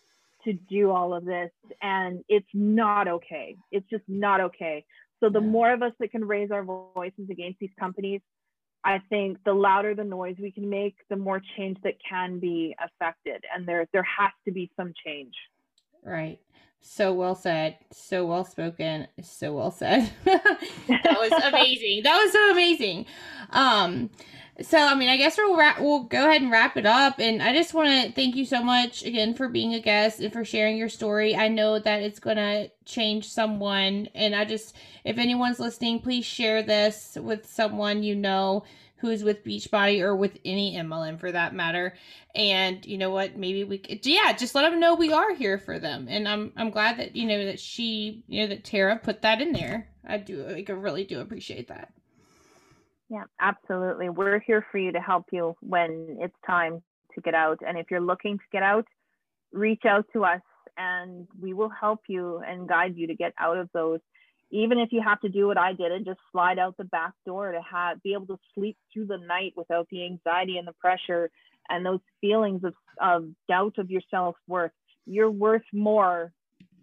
[0.45, 1.51] to do all of this,
[1.83, 3.57] and it's not okay.
[3.71, 4.85] It's just not okay.
[5.21, 8.21] So the more of us that can raise our voices against these companies,
[8.85, 12.77] I think the louder the noise we can make, the more change that can be
[12.79, 13.43] affected.
[13.55, 15.35] And there there has to be some change.
[16.03, 16.39] Right.
[16.87, 17.78] So well said.
[17.93, 19.09] So well spoken.
[19.22, 20.12] So well said.
[20.24, 22.03] that was amazing.
[22.05, 23.07] that was so amazing.
[23.51, 24.11] Um
[24.61, 27.18] so I mean, I guess we'll wrap, we'll go ahead and wrap it up.
[27.18, 30.30] And I just want to thank you so much again for being a guest and
[30.32, 31.35] for sharing your story.
[31.35, 36.62] I know that it's gonna change someone, and I just if anyone's listening, please share
[36.62, 38.62] this with someone you know
[39.05, 41.95] who's with Beachbody or with any MLM for that matter.
[42.35, 43.37] And you know what?
[43.37, 46.07] Maybe we could, yeah, just let them know we are here for them.
[46.09, 49.43] And I'm I'm glad that you know that she you know that Tara put that
[49.43, 49.89] in there.
[50.09, 51.93] I do like I really do appreciate that.
[53.11, 54.09] Yeah, absolutely.
[54.09, 56.83] We're here for you to help you when it's time
[57.15, 57.59] to get out.
[57.67, 58.87] And if you're looking to get out,
[59.53, 60.41] reach out to us
[60.79, 64.01] and we will help you and guide you to get out of those.
[64.55, 67.13] Even if you have to do what I did and just slide out the back
[67.27, 70.73] door to have be able to sleep through the night without the anxiety and the
[70.75, 71.29] pressure
[71.69, 74.71] and those feelings of, of doubt of your self worth.
[75.07, 76.33] You're worth more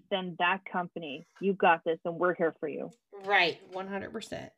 [0.10, 1.26] than that company.
[1.40, 2.92] You got this and we're here for you.
[3.24, 4.50] Right, 100%.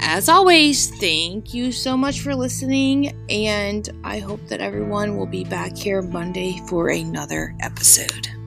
[0.00, 5.44] As always, thank you so much for listening, and I hope that everyone will be
[5.44, 8.37] back here Monday for another episode.